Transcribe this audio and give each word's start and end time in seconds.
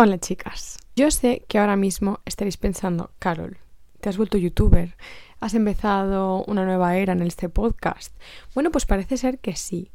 Hola 0.00 0.18
chicas, 0.18 0.78
yo 0.94 1.10
sé 1.10 1.42
que 1.48 1.58
ahora 1.58 1.74
mismo 1.74 2.20
estaréis 2.24 2.56
pensando, 2.56 3.10
Carol, 3.18 3.56
te 4.00 4.08
has 4.08 4.16
vuelto 4.16 4.38
youtuber, 4.38 4.94
has 5.40 5.54
empezado 5.54 6.44
una 6.44 6.64
nueva 6.64 6.96
era 6.96 7.14
en 7.14 7.22
este 7.22 7.48
podcast. 7.48 8.16
Bueno, 8.54 8.70
pues 8.70 8.86
parece 8.86 9.16
ser 9.16 9.40
que 9.40 9.56
sí. 9.56 9.90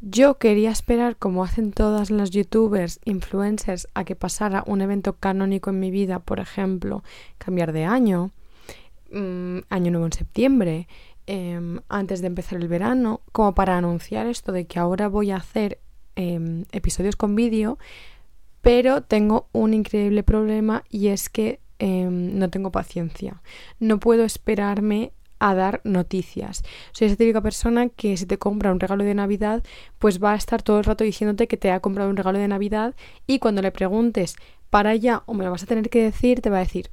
Yo 0.00 0.38
quería 0.38 0.70
esperar, 0.70 1.18
como 1.18 1.44
hacen 1.44 1.72
todas 1.72 2.10
las 2.10 2.30
youtubers, 2.30 2.98
influencers, 3.04 3.88
a 3.92 4.04
que 4.04 4.16
pasara 4.16 4.64
un 4.66 4.80
evento 4.80 5.18
canónico 5.18 5.68
en 5.68 5.80
mi 5.80 5.90
vida, 5.90 6.18
por 6.20 6.40
ejemplo, 6.40 7.04
cambiar 7.36 7.72
de 7.72 7.84
año, 7.84 8.30
mm, 9.12 9.58
año 9.68 9.90
nuevo 9.90 10.06
en 10.06 10.12
septiembre, 10.12 10.88
em, 11.26 11.80
antes 11.90 12.22
de 12.22 12.28
empezar 12.28 12.58
el 12.58 12.68
verano, 12.68 13.20
como 13.32 13.54
para 13.54 13.76
anunciar 13.76 14.26
esto 14.28 14.50
de 14.50 14.64
que 14.64 14.78
ahora 14.78 15.08
voy 15.08 15.30
a 15.30 15.36
hacer 15.36 15.78
em, 16.14 16.66
episodios 16.72 17.16
con 17.16 17.34
vídeo 17.34 17.78
pero 18.62 19.02
tengo 19.02 19.48
un 19.52 19.74
increíble 19.74 20.22
problema 20.22 20.84
y 20.88 21.08
es 21.08 21.28
que 21.28 21.60
em, 21.78 22.38
no 22.38 22.48
tengo 22.48 22.72
paciencia. 22.72 23.42
No 23.80 24.00
puedo 24.00 24.24
esperarme 24.24 25.12
a 25.40 25.54
dar 25.56 25.80
noticias. 25.82 26.62
Soy 26.92 27.08
esa 27.08 27.16
típica 27.16 27.40
persona 27.40 27.88
que 27.88 28.16
si 28.16 28.26
te 28.26 28.38
compra 28.38 28.70
un 28.70 28.78
regalo 28.78 29.02
de 29.02 29.14
Navidad, 29.14 29.64
pues 29.98 30.22
va 30.22 30.32
a 30.32 30.36
estar 30.36 30.62
todo 30.62 30.78
el 30.78 30.84
rato 30.84 31.02
diciéndote 31.02 31.48
que 31.48 31.56
te 31.56 31.72
ha 31.72 31.80
comprado 31.80 32.08
un 32.08 32.16
regalo 32.16 32.38
de 32.38 32.46
Navidad 32.46 32.94
y 33.26 33.40
cuando 33.40 33.60
le 33.60 33.72
preguntes 33.72 34.36
para 34.70 34.90
allá 34.90 35.24
o 35.26 35.34
me 35.34 35.44
lo 35.44 35.50
vas 35.50 35.64
a 35.64 35.66
tener 35.66 35.90
que 35.90 36.02
decir, 36.02 36.40
te 36.40 36.48
va 36.48 36.58
a 36.58 36.60
decir 36.60 36.90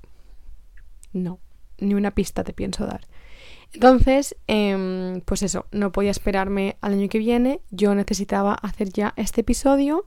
no, 1.13 1.39
ni 1.77 1.93
una 1.93 2.11
pista 2.11 2.43
te 2.43 2.53
pienso 2.53 2.85
dar. 2.85 3.01
Entonces, 3.71 4.35
em, 4.47 5.21
pues 5.21 5.43
eso, 5.43 5.67
no 5.71 5.91
podía 5.91 6.11
esperarme 6.11 6.77
al 6.81 6.93
año 6.93 7.07
que 7.07 7.19
viene, 7.19 7.61
yo 7.69 7.93
necesitaba 7.93 8.55
hacer 8.55 8.89
ya 8.89 9.13
este 9.15 9.41
episodio. 9.41 10.05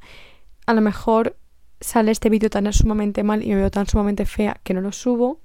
A 0.66 0.74
lo 0.74 0.80
mejor 0.80 1.36
sale 1.82 2.10
este 2.10 2.30
vídeo 2.30 2.48
tan 2.48 2.72
sumamente 2.72 3.22
mal 3.22 3.42
y 3.42 3.48
me 3.48 3.56
veo 3.56 3.70
tan 3.70 3.86
sumamente 3.86 4.24
fea 4.24 4.60
que 4.62 4.74
no 4.74 4.80
lo 4.80 4.92
subo, 4.92 5.40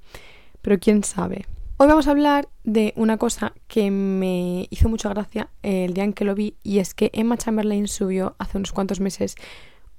pero 0.61 0.79
quién 0.79 1.03
sabe. 1.03 1.45
Hoy 1.77 1.87
vamos 1.87 2.07
a 2.07 2.11
hablar 2.11 2.47
de 2.63 2.93
una 2.95 3.17
cosa 3.17 3.53
que 3.67 3.91
me 3.91 4.67
hizo 4.71 4.89
mucha 4.89 5.09
gracia 5.09 5.49
el 5.61 5.93
día 5.93 6.03
en 6.03 6.13
que 6.13 6.25
lo 6.25 6.33
vi 6.33 6.55
y 6.63 6.79
es 6.79 6.93
que 6.93 7.11
Emma 7.13 7.37
Chamberlain 7.37 7.87
subió 7.87 8.35
hace 8.39 8.57
unos 8.57 8.71
cuantos 8.71 8.99
meses 8.99 9.35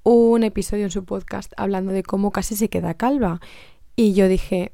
un 0.03 0.43
episodio 0.43 0.85
en 0.85 0.91
su 0.91 1.05
podcast 1.05 1.53
hablando 1.57 1.93
de 1.93 2.03
cómo 2.03 2.33
casi 2.33 2.57
se 2.57 2.69
queda 2.69 2.95
calva 2.95 3.41
y 3.95 4.15
yo 4.15 4.27
dije, 4.27 4.73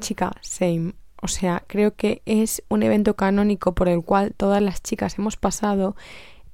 chica, 0.00 0.32
same. 0.42 0.94
O 1.20 1.28
sea, 1.28 1.64
creo 1.66 1.94
que 1.96 2.22
es 2.26 2.62
un 2.68 2.82
evento 2.82 3.16
canónico 3.16 3.74
por 3.74 3.88
el 3.88 4.02
cual 4.02 4.34
todas 4.36 4.62
las 4.62 4.82
chicas 4.82 5.18
hemos 5.18 5.36
pasado. 5.36 5.96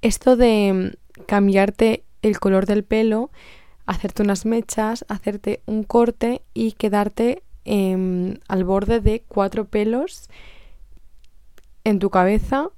Esto 0.01 0.37
de 0.37 0.97
cambiarte 1.27 2.05
el 2.23 2.39
color 2.39 2.67
del 2.67 2.85
pelo 2.85 3.31
hacerte 3.91 4.23
unas 4.23 4.47
mechas, 4.47 5.05
hacerte 5.09 5.63
un 5.67 5.83
corte 5.83 6.43
y 6.55 6.73
quedarte 6.73 7.43
em, 7.65 8.39
al 8.47 8.63
borde 8.63 9.01
de 9.01 9.25
cuatro 9.27 9.65
pelos 9.65 10.29
en 11.83 11.99
tu 11.99 12.09
cabeza. 12.09 12.69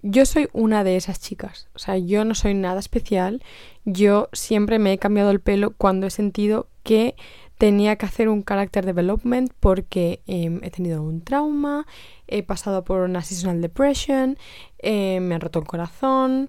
Yo 0.00 0.24
soy 0.24 0.48
una 0.54 0.84
de 0.84 0.96
esas 0.96 1.20
chicas, 1.20 1.68
o 1.74 1.78
sea, 1.78 1.98
yo 1.98 2.24
no 2.24 2.34
soy 2.34 2.54
nada 2.54 2.80
especial, 2.80 3.42
yo 3.84 4.30
siempre 4.32 4.78
me 4.78 4.94
he 4.94 4.98
cambiado 4.98 5.30
el 5.30 5.40
pelo 5.40 5.74
cuando 5.76 6.06
he 6.06 6.10
sentido 6.10 6.66
que 6.82 7.14
tenía 7.58 7.96
que 7.96 8.06
hacer 8.06 8.30
un 8.30 8.42
character 8.42 8.86
development 8.86 9.52
porque 9.60 10.22
em, 10.26 10.60
he 10.64 10.70
tenido 10.70 11.02
un 11.02 11.20
trauma, 11.20 11.86
he 12.26 12.42
pasado 12.42 12.84
por 12.84 13.02
una 13.02 13.22
seasonal 13.22 13.60
depression, 13.60 14.38
eh, 14.78 15.20
me 15.20 15.34
han 15.34 15.42
roto 15.42 15.58
el 15.58 15.66
corazón, 15.66 16.48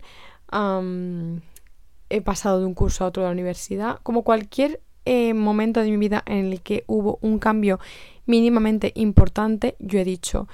he 2.10 2.22
pasado 2.22 2.60
de 2.60 2.66
un 2.66 2.74
curso 2.74 3.04
a 3.04 3.08
otro 3.08 3.24
de 3.24 3.30
la 3.30 3.34
universidad, 3.34 4.00
como 4.04 4.24
cualquier 4.24 4.82
eh, 5.06 5.34
momento 5.34 5.82
de 5.82 5.92
mi 5.92 5.98
vida 5.98 6.24
en 6.26 6.52
el 6.52 6.62
que 6.62 6.84
hubo 6.88 7.20
un 7.22 7.40
cambio 7.40 7.80
mínimamente 8.26 8.94
importante, 8.96 9.76
yo 9.80 10.00
he 10.00 10.06
dicho, 10.06 10.48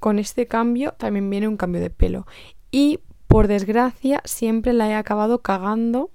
con 0.00 0.18
este 0.18 0.46
cambio 0.46 0.92
también 0.98 1.30
viene 1.30 1.46
un 1.46 1.56
cambio 1.56 1.80
de 1.80 1.90
pelo. 1.90 2.26
Y 2.70 2.98
por 3.28 3.46
desgracia 3.46 4.20
siempre 4.24 4.72
la 4.72 4.88
he 4.88 4.94
acabado 4.94 5.40
cagando 5.40 6.10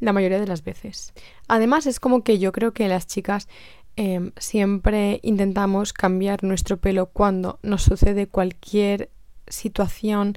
la 0.00 0.12
mayoría 0.12 0.38
de 0.38 0.46
las 0.46 0.62
veces. 0.62 1.12
Además 1.48 1.86
es 1.86 1.98
como 1.98 2.22
que 2.22 2.38
yo 2.38 2.52
creo 2.52 2.72
que 2.72 2.88
las 2.88 3.06
chicas 3.06 3.48
em, 3.96 4.32
siempre 4.36 5.20
intentamos 5.22 5.92
cambiar 5.92 6.44
nuestro 6.44 6.76
pelo 6.76 7.06
cuando 7.06 7.58
nos 7.62 7.82
sucede 7.82 8.28
cualquier 8.28 9.10
situación 9.48 10.36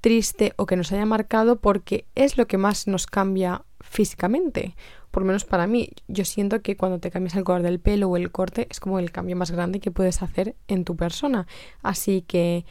triste 0.00 0.52
o 0.56 0.66
que 0.66 0.76
nos 0.76 0.92
haya 0.92 1.06
marcado 1.06 1.60
porque 1.60 2.06
es 2.14 2.38
lo 2.38 2.46
que 2.46 2.58
más 2.58 2.86
nos 2.86 3.06
cambia 3.06 3.64
físicamente. 3.80 4.74
Por 5.10 5.22
lo 5.22 5.28
menos 5.28 5.44
para 5.44 5.66
mí, 5.66 5.90
yo 6.06 6.24
siento 6.24 6.60
que 6.62 6.76
cuando 6.76 6.98
te 6.98 7.10
cambias 7.10 7.34
el 7.36 7.44
color 7.44 7.62
del 7.62 7.80
pelo 7.80 8.08
o 8.08 8.16
el 8.16 8.30
corte 8.30 8.66
es 8.70 8.80
como 8.80 8.98
el 8.98 9.10
cambio 9.10 9.36
más 9.36 9.50
grande 9.50 9.80
que 9.80 9.90
puedes 9.90 10.22
hacer 10.22 10.54
en 10.68 10.84
tu 10.84 10.96
persona. 10.96 11.46
Así 11.82 12.22
que 12.22 12.66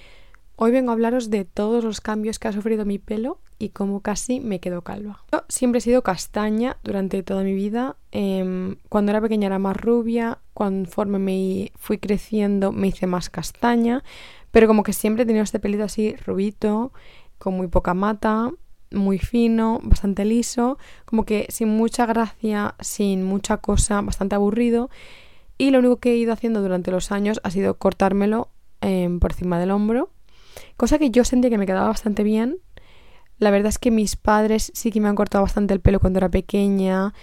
hoy 0.58 0.72
vengo 0.72 0.90
a 0.90 0.94
hablaros 0.94 1.30
de 1.30 1.46
todos 1.46 1.84
los 1.84 2.02
cambios 2.02 2.40
que 2.40 2.48
ha 2.48 2.52
sufrido 2.52 2.84
mi 2.84 2.98
pelo 2.98 3.40
y 3.60 3.70
cómo 3.70 4.02
casi 4.02 4.40
me 4.40 4.60
quedo 4.60 4.82
calva. 4.82 5.24
Yo 5.32 5.44
siempre 5.48 5.80
he 5.80 5.82
sido 5.82 6.02
castaña 6.02 6.78
durante 6.84 7.22
toda 7.24 7.44
mi 7.44 7.54
vida. 7.54 7.96
Em, 8.12 8.76
cuando 8.90 9.12
era 9.12 9.22
pequeña 9.22 9.48
era 9.48 9.60
más 9.60 9.78
rubia, 9.78 10.40
conforme 10.54 11.20
me 11.20 11.72
fui 11.76 12.00
creciendo 12.00 12.72
me 12.72 12.88
hice 12.88 13.08
más 13.08 13.30
castaña. 13.30 14.04
Pero 14.52 14.68
como 14.68 14.84
que 14.84 14.94
siempre 14.94 15.24
he 15.24 15.26
tenido 15.26 15.44
este 15.44 15.60
pelito 15.60 15.84
así 15.84 16.16
rubito, 16.16 16.92
con 17.38 17.56
muy 17.56 17.68
poca 17.68 17.94
mata, 17.94 18.52
muy 18.92 19.20
fino, 19.20 19.80
bastante 19.84 20.26
liso, 20.26 20.80
como 21.06 21.26
que 21.26 21.46
sin 21.50 21.70
mucha 21.70 22.06
gracia, 22.08 22.76
sin 22.80 23.24
mucha 23.24 23.58
cosa, 23.58 24.02
bastante 24.02 24.36
aburrido. 24.36 24.90
Y 25.60 25.70
lo 25.70 25.80
único 25.80 25.98
que 25.98 26.14
he 26.14 26.18
ido 26.18 26.34
haciendo 26.34 26.62
durante 26.62 26.92
los 26.92 27.12
años 27.12 27.40
ha 27.44 27.52
sido 27.52 27.78
cortármelo 27.78 28.50
em, 28.82 29.20
por 29.20 29.32
encima 29.32 29.60
del 29.60 29.72
hombro, 29.72 30.12
cosa 30.76 31.00
que 31.00 31.10
yo 31.10 31.24
sentí 31.24 31.50
que 31.50 31.58
me 31.58 31.66
quedaba 31.66 31.88
bastante 31.88 32.24
bien. 32.24 32.60
La 33.40 33.52
verdad 33.52 33.70
es 33.70 33.78
que 33.78 33.92
mis 33.92 34.16
padres 34.16 34.72
sí 34.74 34.92
que 34.92 35.00
me 35.00 35.08
han 35.08 35.16
cortado 35.16 35.44
bastante 35.44 35.74
el 35.74 35.80
pelo 35.80 36.00
cuando 36.00 36.20
era 36.20 36.30
pequeña, 36.30 37.14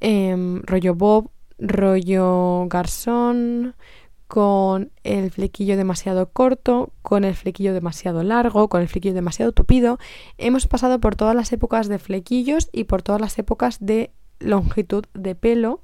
em, 0.00 0.62
rollo 0.62 0.94
bob, 0.94 1.30
rollo 1.58 2.66
garzón, 2.68 3.74
con 4.30 4.92
el 5.02 5.32
flequillo 5.32 5.76
demasiado 5.76 6.30
corto, 6.30 6.92
con 7.02 7.24
el 7.24 7.34
flequillo 7.34 7.74
demasiado 7.74 8.22
largo, 8.22 8.68
con 8.68 8.80
el 8.80 8.88
flequillo 8.88 9.12
demasiado 9.12 9.50
tupido. 9.50 9.98
Hemos 10.38 10.68
pasado 10.68 11.00
por 11.00 11.16
todas 11.16 11.34
las 11.34 11.52
épocas 11.52 11.88
de 11.88 11.98
flequillos 11.98 12.70
y 12.72 12.84
por 12.84 13.02
todas 13.02 13.20
las 13.20 13.38
épocas 13.40 13.78
de 13.80 14.12
longitud 14.38 15.04
de 15.14 15.34
pelo 15.34 15.82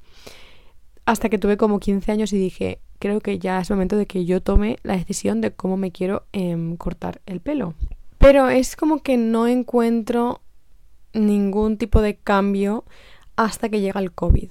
hasta 1.06 1.28
que 1.28 1.38
tuve 1.38 1.56
como 1.56 1.80
15 1.80 2.12
años 2.12 2.32
y 2.32 2.38
dije, 2.38 2.80
creo 2.98 3.20
que 3.20 3.38
ya 3.38 3.60
es 3.60 3.70
momento 3.70 3.96
de 3.96 4.06
que 4.06 4.24
yo 4.24 4.42
tome 4.42 4.78
la 4.82 4.96
decisión 4.96 5.40
de 5.40 5.52
cómo 5.52 5.76
me 5.76 5.92
quiero 5.92 6.26
em, 6.32 6.76
cortar 6.76 7.22
el 7.24 7.40
pelo. 7.40 7.74
Pero 8.18 8.48
es 8.48 8.76
como 8.76 9.02
que 9.02 9.16
no 9.16 9.46
encuentro 9.46 10.42
ningún 11.14 11.78
tipo 11.78 12.02
de 12.02 12.16
cambio 12.16 12.84
hasta 13.36 13.68
que 13.68 13.80
llega 13.80 14.00
el 14.00 14.12
COVID 14.12 14.50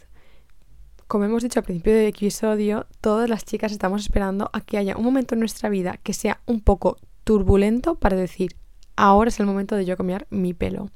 como 1.07 1.25
hemos 1.25 1.43
dicho 1.43 1.59
al 1.59 1.65
principio 1.65 1.93
del 1.93 2.07
episodio, 2.07 2.87
todas 3.01 3.29
las 3.29 3.45
chicas 3.45 3.71
estamos 3.71 4.01
esperando 4.01 4.49
a 4.53 4.61
que 4.61 4.77
haya 4.77 4.97
un 4.97 5.03
momento 5.03 5.35
en 5.35 5.39
nuestra 5.39 5.69
vida 5.69 5.97
que 5.97 6.13
sea 6.13 6.41
un 6.45 6.61
poco 6.61 6.97
turbulento 7.23 7.95
para 7.95 8.17
decir, 8.17 8.55
ahora 8.95 9.29
es 9.29 9.39
el 9.39 9.45
momento 9.45 9.75
de 9.75 9.85
yo 9.85 9.97
cambiar 9.97 10.25
mi 10.29 10.53
pelo. 10.53 10.89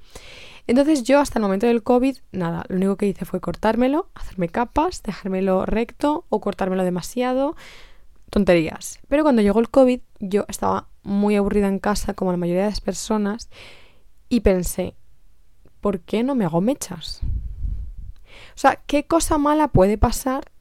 Entonces 0.69 1.01
yo 1.01 1.19
hasta 1.19 1.39
el 1.39 1.41
momento 1.41 1.65
del 1.65 1.81
COVID, 1.81 2.15
nada, 2.31 2.63
lo 2.69 2.75
único 2.75 2.95
que 2.95 3.07
hice 3.07 3.25
fue 3.25 3.39
cortármelo, 3.39 4.07
hacerme 4.13 4.49
capas, 4.49 5.01
dejármelo 5.01 5.65
recto 5.65 6.25
o 6.29 6.39
cortármelo 6.41 6.83
demasiado, 6.83 7.55
tonterías. 8.29 8.99
Pero 9.07 9.23
cuando 9.23 9.41
llegó 9.41 9.61
el 9.61 9.71
COVID 9.71 9.99
yo 10.19 10.45
estaba 10.47 10.87
muy 11.01 11.35
aburrida 11.35 11.67
en 11.67 11.79
casa 11.79 12.13
como 12.13 12.29
la 12.29 12.37
mayoría 12.37 12.65
de 12.65 12.69
las 12.69 12.81
personas 12.81 13.49
y 14.29 14.41
pensé, 14.41 14.93
¿por 15.81 16.01
qué 16.01 16.21
no 16.21 16.35
me 16.35 16.45
hago 16.45 16.61
mechas? 16.61 17.21
O 18.55 18.59
sea, 18.59 18.75
¿qué 18.85 19.05
cosa 19.05 19.39
mala 19.39 19.69
puede 19.69 19.97
pasar 19.97 20.51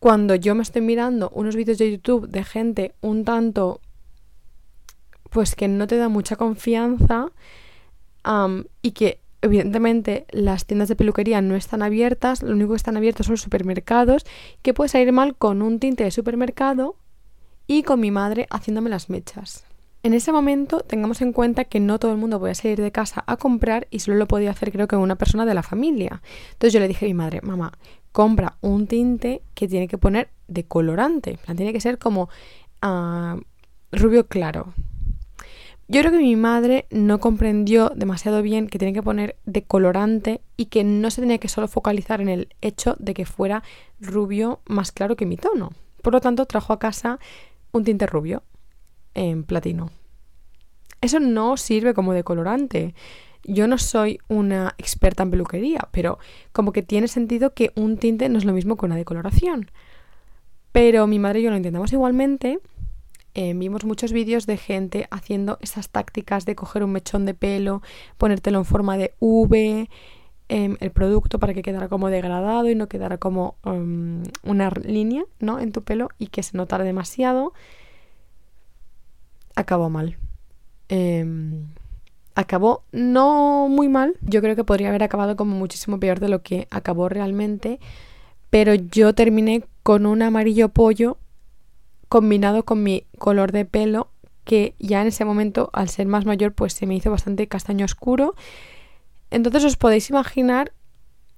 cuando 0.00 0.34
yo 0.34 0.56
me 0.56 0.64
estoy 0.64 0.82
mirando 0.82 1.30
unos 1.32 1.54
vídeos 1.54 1.78
de 1.78 1.92
YouTube 1.92 2.26
de 2.26 2.42
gente 2.42 2.96
un 3.00 3.24
tanto, 3.24 3.80
pues 5.30 5.54
que 5.54 5.68
no 5.68 5.86
te 5.86 5.96
da 5.96 6.08
mucha 6.08 6.34
confianza 6.34 7.30
y 8.82 8.92
que 8.92 9.21
evidentemente 9.42 10.24
las 10.30 10.66
tiendas 10.66 10.88
de 10.88 10.96
peluquería 10.96 11.42
no 11.42 11.56
están 11.56 11.82
abiertas, 11.82 12.42
lo 12.42 12.52
único 12.52 12.70
que 12.70 12.76
están 12.76 12.96
abiertos 12.96 13.26
son 13.26 13.34
los 13.34 13.42
supermercados, 13.42 14.24
que 14.62 14.72
puede 14.72 14.88
salir 14.88 15.12
mal 15.12 15.36
con 15.36 15.60
un 15.62 15.78
tinte 15.78 16.04
de 16.04 16.10
supermercado 16.10 16.96
y 17.66 17.82
con 17.82 18.00
mi 18.00 18.10
madre 18.10 18.46
haciéndome 18.50 18.88
las 18.88 19.10
mechas. 19.10 19.64
En 20.04 20.14
ese 20.14 20.32
momento 20.32 20.80
tengamos 20.80 21.20
en 21.20 21.32
cuenta 21.32 21.64
que 21.64 21.78
no 21.78 21.98
todo 21.98 22.10
el 22.10 22.18
mundo 22.18 22.40
podía 22.40 22.54
salir 22.54 22.80
de 22.80 22.90
casa 22.90 23.22
a 23.26 23.36
comprar 23.36 23.86
y 23.90 24.00
solo 24.00 24.16
lo 24.16 24.26
podía 24.26 24.50
hacer 24.50 24.72
creo 24.72 24.88
que 24.88 24.96
una 24.96 25.16
persona 25.16 25.46
de 25.46 25.54
la 25.54 25.62
familia. 25.62 26.22
Entonces 26.52 26.72
yo 26.72 26.80
le 26.80 26.88
dije 26.88 27.06
a 27.06 27.08
mi 27.08 27.14
madre, 27.14 27.40
mamá, 27.42 27.72
compra 28.10 28.56
un 28.60 28.86
tinte 28.86 29.42
que 29.54 29.68
tiene 29.68 29.86
que 29.86 29.98
poner 29.98 30.30
de 30.48 30.64
colorante, 30.64 31.38
tiene 31.56 31.72
que 31.72 31.80
ser 31.80 31.98
como 31.98 32.28
ah, 32.80 33.36
rubio 33.92 34.26
claro. 34.26 34.74
Yo 35.92 36.00
creo 36.00 36.10
que 36.10 36.20
mi 36.20 36.36
madre 36.36 36.86
no 36.90 37.20
comprendió 37.20 37.90
demasiado 37.94 38.40
bien 38.40 38.66
que 38.66 38.78
tenía 38.78 38.94
que 38.94 39.02
poner 39.02 39.36
decolorante 39.44 40.40
y 40.56 40.66
que 40.66 40.84
no 40.84 41.10
se 41.10 41.20
tenía 41.20 41.36
que 41.36 41.48
solo 41.48 41.68
focalizar 41.68 42.22
en 42.22 42.30
el 42.30 42.48
hecho 42.62 42.96
de 42.98 43.12
que 43.12 43.26
fuera 43.26 43.62
rubio 44.00 44.62
más 44.64 44.90
claro 44.90 45.16
que 45.16 45.26
mi 45.26 45.36
tono. 45.36 45.68
Por 46.00 46.14
lo 46.14 46.22
tanto, 46.22 46.46
trajo 46.46 46.72
a 46.72 46.78
casa 46.78 47.18
un 47.72 47.84
tinte 47.84 48.06
rubio 48.06 48.42
en 49.12 49.44
platino. 49.44 49.90
Eso 51.02 51.20
no 51.20 51.58
sirve 51.58 51.92
como 51.92 52.14
decolorante. 52.14 52.94
Yo 53.44 53.66
no 53.66 53.76
soy 53.76 54.18
una 54.28 54.74
experta 54.78 55.24
en 55.24 55.30
peluquería, 55.30 55.90
pero 55.90 56.18
como 56.52 56.72
que 56.72 56.82
tiene 56.82 57.06
sentido 57.06 57.52
que 57.52 57.70
un 57.74 57.98
tinte 57.98 58.30
no 58.30 58.38
es 58.38 58.46
lo 58.46 58.54
mismo 58.54 58.78
que 58.78 58.86
una 58.86 58.96
decoloración. 58.96 59.70
Pero 60.72 61.06
mi 61.06 61.18
madre 61.18 61.40
y 61.40 61.42
yo 61.42 61.50
lo 61.50 61.56
intentamos 61.58 61.92
igualmente 61.92 62.60
eh, 63.34 63.54
vimos 63.54 63.84
muchos 63.84 64.12
vídeos 64.12 64.46
de 64.46 64.58
gente 64.58 65.08
haciendo 65.10 65.58
esas 65.62 65.88
tácticas 65.88 66.44
de 66.44 66.54
coger 66.54 66.84
un 66.84 66.92
mechón 66.92 67.24
de 67.24 67.32
pelo, 67.32 67.80
ponértelo 68.18 68.58
en 68.58 68.64
forma 68.66 68.98
de 68.98 69.14
V, 69.20 69.88
em, 70.48 70.76
el 70.80 70.90
producto 70.90 71.38
para 71.38 71.54
que 71.54 71.62
quedara 71.62 71.88
como 71.88 72.10
degradado 72.10 72.68
y 72.68 72.74
no 72.74 72.88
quedara 72.88 73.16
como 73.16 73.56
em, 73.64 74.22
una 74.42 74.70
línea 74.70 75.24
¿no? 75.40 75.60
en 75.60 75.72
tu 75.72 75.82
pelo 75.82 76.08
y 76.18 76.26
que 76.26 76.42
se 76.42 76.56
notara 76.56 76.84
demasiado. 76.84 77.54
Acabó 79.54 79.88
mal. 79.88 80.18
Em, 80.88 81.68
acabó 82.34 82.84
no 82.92 83.68
muy 83.68 83.88
mal. 83.88 84.14
Yo 84.20 84.42
creo 84.42 84.56
que 84.56 84.64
podría 84.64 84.88
haber 84.90 85.02
acabado 85.04 85.36
como 85.36 85.56
muchísimo 85.56 85.98
peor 85.98 86.20
de 86.20 86.28
lo 86.28 86.42
que 86.42 86.68
acabó 86.70 87.08
realmente. 87.08 87.80
Pero 88.50 88.74
yo 88.74 89.14
terminé 89.14 89.64
con 89.82 90.04
un 90.04 90.20
amarillo 90.20 90.68
pollo 90.68 91.16
combinado 92.12 92.66
con 92.66 92.82
mi 92.82 93.06
color 93.16 93.52
de 93.52 93.64
pelo 93.64 94.10
que 94.44 94.74
ya 94.78 95.00
en 95.00 95.06
ese 95.06 95.24
momento 95.24 95.70
al 95.72 95.88
ser 95.88 96.06
más 96.06 96.26
mayor 96.26 96.52
pues 96.52 96.74
se 96.74 96.84
me 96.84 96.94
hizo 96.94 97.10
bastante 97.10 97.48
castaño 97.48 97.86
oscuro. 97.86 98.34
Entonces 99.30 99.64
os 99.64 99.78
podéis 99.78 100.10
imaginar 100.10 100.74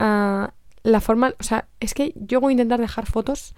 ah, 0.01 0.53
la 0.83 1.01
forma 1.01 1.33
o 1.39 1.45
sea 1.45 1.69
es 1.79 1.95
que 1.95 2.13
yo 2.17 2.41
voy 2.41 2.51
a 2.51 2.55
intentar 2.55 2.81
dejar 2.81 3.07
fotos 3.07 3.55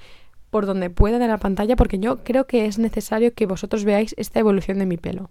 por 0.51 0.67
donde 0.67 0.91
pueda 0.91 1.19
de 1.19 1.27
la 1.27 1.39
pantalla 1.39 1.75
porque 1.75 1.99
yo 1.99 2.23
creo 2.23 2.47
que 2.47 2.67
es 2.67 2.79
necesario 2.79 3.33
que 3.33 3.47
vosotros 3.47 3.85
veáis 3.85 4.15
esta 4.19 4.39
evolución 4.39 4.79
de 4.79 4.85
mi 4.85 4.99
pelo. 4.99 5.31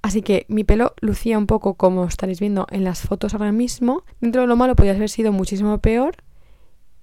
Así 0.00 0.22
que 0.22 0.46
mi 0.48 0.64
pelo 0.64 0.94
lucía 1.02 1.36
un 1.36 1.46
poco 1.46 1.74
como 1.74 2.06
estaréis 2.06 2.40
viendo 2.40 2.66
en 2.70 2.84
las 2.84 3.02
fotos 3.02 3.34
ahora 3.34 3.52
mismo. 3.52 4.04
Dentro 4.22 4.40
de 4.40 4.46
lo 4.46 4.56
malo 4.56 4.74
podría 4.74 4.94
haber 4.94 5.10
sido 5.10 5.32
muchísimo 5.32 5.76
peor 5.82 6.16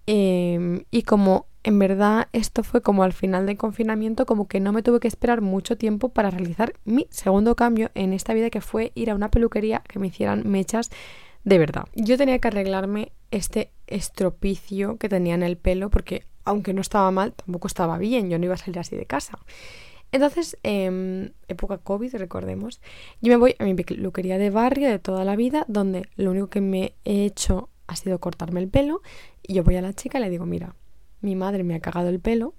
em, 0.08 0.86
y 0.90 1.04
como 1.04 1.49
en 1.64 1.80
verdad 1.80 2.28
esto 2.34 2.64
fue 2.64 2.82
como 2.82 3.04
al 3.04 3.14
final 3.14 3.46
del 3.46 3.58
confinamiento, 3.58 4.26
como 4.26 4.48
que 4.48 4.60
no 4.60 4.72
me 4.72 4.84
tuve 4.84 5.00
que 5.00 5.08
esperar 5.08 5.42
mucho 5.42 5.78
tiempo 5.78 6.10
para 6.10 6.30
realizar 6.30 6.74
mi 6.86 7.08
segundo 7.10 7.56
cambio 7.56 7.92
en 7.96 8.14
esta 8.14 8.34
vida 8.34 8.50
que 8.50 8.62
fue 8.62 8.92
ir 8.96 9.10
a 9.10 9.16
una 9.16 9.30
peluquería 9.30 9.84
que 9.88 10.00
me 10.00 10.08
hicieran 10.08 10.48
mechas 10.48 10.90
de 11.44 11.58
verdad. 11.58 11.86
Yo 11.96 12.18
tenía 12.18 12.40
que 12.40 12.48
arreglarme 12.48 13.12
este 13.32 13.72
estropicio 13.88 14.98
que 14.98 15.10
tenía 15.10 15.36
en 15.36 15.44
el 15.44 15.58
pelo 15.58 15.90
porque 15.90 16.26
aunque 16.46 16.74
no 16.74 16.82
estaba 16.82 17.12
mal, 17.12 17.34
tampoco 17.34 17.68
estaba 17.68 17.98
bien, 17.98 18.30
yo 18.30 18.40
no 18.40 18.46
iba 18.46 18.56
a 18.56 18.58
salir 18.58 18.80
así 18.80 18.96
de 18.96 19.06
casa. 19.06 19.38
Entonces, 20.12 20.58
eh, 20.64 21.32
época 21.48 21.78
COVID, 21.78 22.16
recordemos, 22.16 22.82
yo 23.22 23.32
me 23.32 23.38
voy 23.38 23.56
a 23.60 23.64
mi 23.64 23.76
peluquería 23.76 24.40
de 24.40 24.50
barrio 24.50 24.90
de 24.90 24.98
toda 24.98 25.24
la 25.24 25.36
vida, 25.36 25.66
donde 25.68 26.10
lo 26.16 26.32
único 26.32 26.48
que 26.48 26.62
me 26.62 26.96
he 27.06 27.26
hecho 27.26 27.70
ha 27.86 27.96
sido 27.96 28.20
cortarme 28.20 28.60
el 28.60 28.70
pelo, 28.70 29.02
y 29.44 29.54
yo 29.54 29.64
voy 29.64 29.76
a 29.76 29.82
la 29.82 29.94
chica 29.94 30.18
y 30.18 30.22
le 30.22 30.30
digo, 30.32 30.48
mira, 30.48 30.74
mi 31.22 31.36
madre 31.36 31.64
me 31.64 31.76
ha 31.76 31.80
cagado 31.80 32.10
el 32.10 32.20
pelo, 32.20 32.54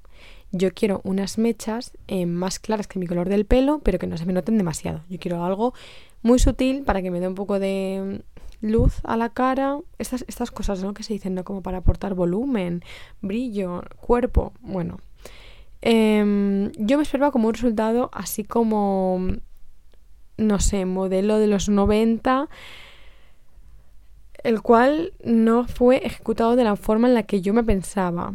yo 0.53 0.73
quiero 0.73 1.01
unas 1.05 1.39
mechas 1.39 1.93
eh, 2.09 2.27
más 2.27 2.59
claras 2.59 2.89
que 2.89 2.99
mi 2.99 3.07
color 3.07 3.29
del 3.29 3.47
pelo, 3.47 3.81
pero 3.85 3.99
que 3.99 4.07
no 4.07 4.17
se 4.17 4.27
me 4.27 4.33
noten 4.33 4.59
demasiado. 4.59 5.03
Yo 5.09 5.19
quiero 5.19 5.45
algo 5.45 5.75
muy 6.23 6.39
sutil 6.39 6.83
para 6.83 7.03
que 7.03 7.11
me 7.11 7.21
dé 7.21 7.29
un 7.29 7.37
poco 7.37 7.61
de 7.61 8.23
luz 8.61 9.01
a 9.05 9.17
la 9.17 9.29
cara. 9.29 9.79
Estas, 9.99 10.25
estas 10.27 10.51
cosas, 10.51 10.83
¿no? 10.83 10.93
Que 10.93 11.05
se 11.05 11.13
dicen, 11.13 11.35
¿no? 11.35 11.45
Como 11.45 11.63
para 11.63 11.79
aportar 11.79 12.15
volumen, 12.15 12.83
brillo, 13.21 13.83
cuerpo. 14.01 14.53
Bueno. 14.61 14.99
Em, 15.83 16.73
yo 16.73 16.99
me 16.99 17.05
esperaba 17.05 17.31
como 17.31 17.49
un 17.49 17.55
resultado 17.55 18.11
así 18.13 18.45
como, 18.45 19.19
no 20.37 20.61
sé, 20.61 20.85
modelo 20.85 21.39
de 21.39 21.47
los 21.47 21.69
90 21.69 22.49
el 24.43 24.63
cual 24.63 25.13
no 25.23 25.67
fue 25.67 26.07
ejecutado 26.07 26.57
de 26.57 26.65
la 26.65 26.77
forma 26.77 27.09
en 27.09 27.15
la 27.15 27.25
que 27.25 27.41
yo 27.41 27.53
me 27.53 27.63
pensaba. 27.63 28.35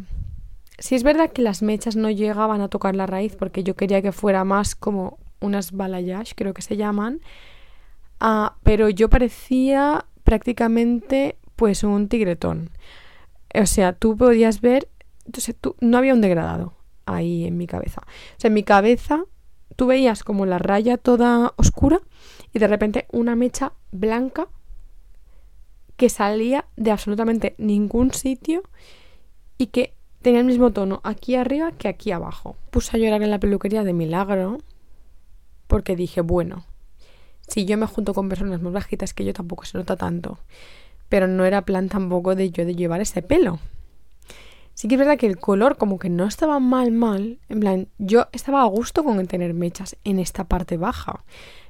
Si 0.77 0.95
es 0.95 1.03
verdad 1.03 1.31
que 1.31 1.41
las 1.41 1.61
mechas 1.61 1.95
no 1.95 2.09
llegaban 2.09 2.61
a 2.61 2.67
tocar 2.67 2.95
la 2.95 3.05
raíz 3.05 3.35
porque 3.35 3.63
yo 3.63 3.75
quería 3.75 4.01
que 4.01 4.11
fuera 4.11 4.43
más 4.43 4.75
como 4.75 5.17
unas 5.39 5.71
balayage, 5.71 6.35
creo 6.35 6.53
que 6.53 6.61
se 6.61 6.77
llaman, 6.77 7.21
ah, 8.19 8.57
pero 8.63 8.89
yo 8.89 9.09
parecía 9.09 10.05
prácticamente 10.23 11.37
pues 11.55 11.83
un 11.83 12.09
tigretón. 12.09 12.71
O 13.53 13.65
sea, 13.65 13.93
tú 13.93 14.17
podías 14.17 14.59
ver, 14.59 14.89
entonces 15.25 15.55
tú, 15.59 15.75
no 15.79 15.97
había 15.97 16.13
un 16.13 16.21
degradado 16.21 16.73
ahí 17.05 17.45
en 17.45 17.57
mi 17.57 17.67
cabeza. 17.67 18.01
O 18.05 18.39
sea, 18.39 18.49
en 18.49 18.53
mi 18.53 18.63
cabeza 18.63 19.23
tú 19.75 19.87
veías 19.87 20.23
como 20.23 20.45
la 20.45 20.57
raya 20.57 20.97
toda 20.97 21.53
oscura 21.55 22.01
y 22.53 22.59
de 22.59 22.67
repente 22.67 23.07
una 23.11 23.35
mecha 23.35 23.73
blanca 23.91 24.47
que 25.95 26.09
salía 26.09 26.65
de 26.75 26.91
absolutamente 26.91 27.55
ningún 27.57 28.13
sitio 28.13 28.63
y 29.57 29.67
que 29.67 29.93
tenía 30.25 30.39
el 30.39 30.47
mismo 30.47 30.71
tono 30.71 31.01
aquí 31.03 31.35
arriba 31.35 31.71
que 31.73 31.87
aquí 31.87 32.11
abajo. 32.11 32.55
Puse 32.71 32.97
a 32.97 32.99
llorar 32.99 33.21
en 33.21 33.29
la 33.29 33.39
peluquería 33.39 33.83
de 33.83 33.93
milagro 33.93 34.57
porque 35.67 35.95
dije, 35.95 36.21
bueno, 36.21 36.65
si 37.47 37.65
yo 37.65 37.77
me 37.77 37.85
junto 37.85 38.15
con 38.15 38.27
personas 38.27 38.59
más 38.59 38.73
bajitas 38.73 39.13
que 39.13 39.23
yo 39.23 39.33
tampoco 39.33 39.65
se 39.65 39.77
nota 39.77 39.95
tanto, 39.95 40.39
pero 41.09 41.27
no 41.27 41.45
era 41.45 41.61
plan 41.61 41.89
tampoco 41.89 42.33
de 42.33 42.49
yo 42.49 42.65
de 42.65 42.73
llevar 42.73 43.01
ese 43.01 43.21
pelo. 43.21 43.59
Sí 44.73 44.87
que 44.87 44.95
es 44.95 44.99
verdad 44.99 45.19
que 45.19 45.27
el 45.27 45.37
color 45.37 45.77
como 45.77 45.99
que 45.99 46.09
no 46.09 46.25
estaba 46.25 46.59
mal 46.59 46.91
mal, 46.91 47.37
en 47.47 47.59
plan, 47.59 47.87
yo 47.99 48.25
estaba 48.31 48.63
a 48.63 48.65
gusto 48.65 49.03
con 49.03 49.23
tener 49.27 49.53
mechas 49.53 49.95
en 50.05 50.17
esta 50.17 50.45
parte 50.45 50.77
baja, 50.77 51.23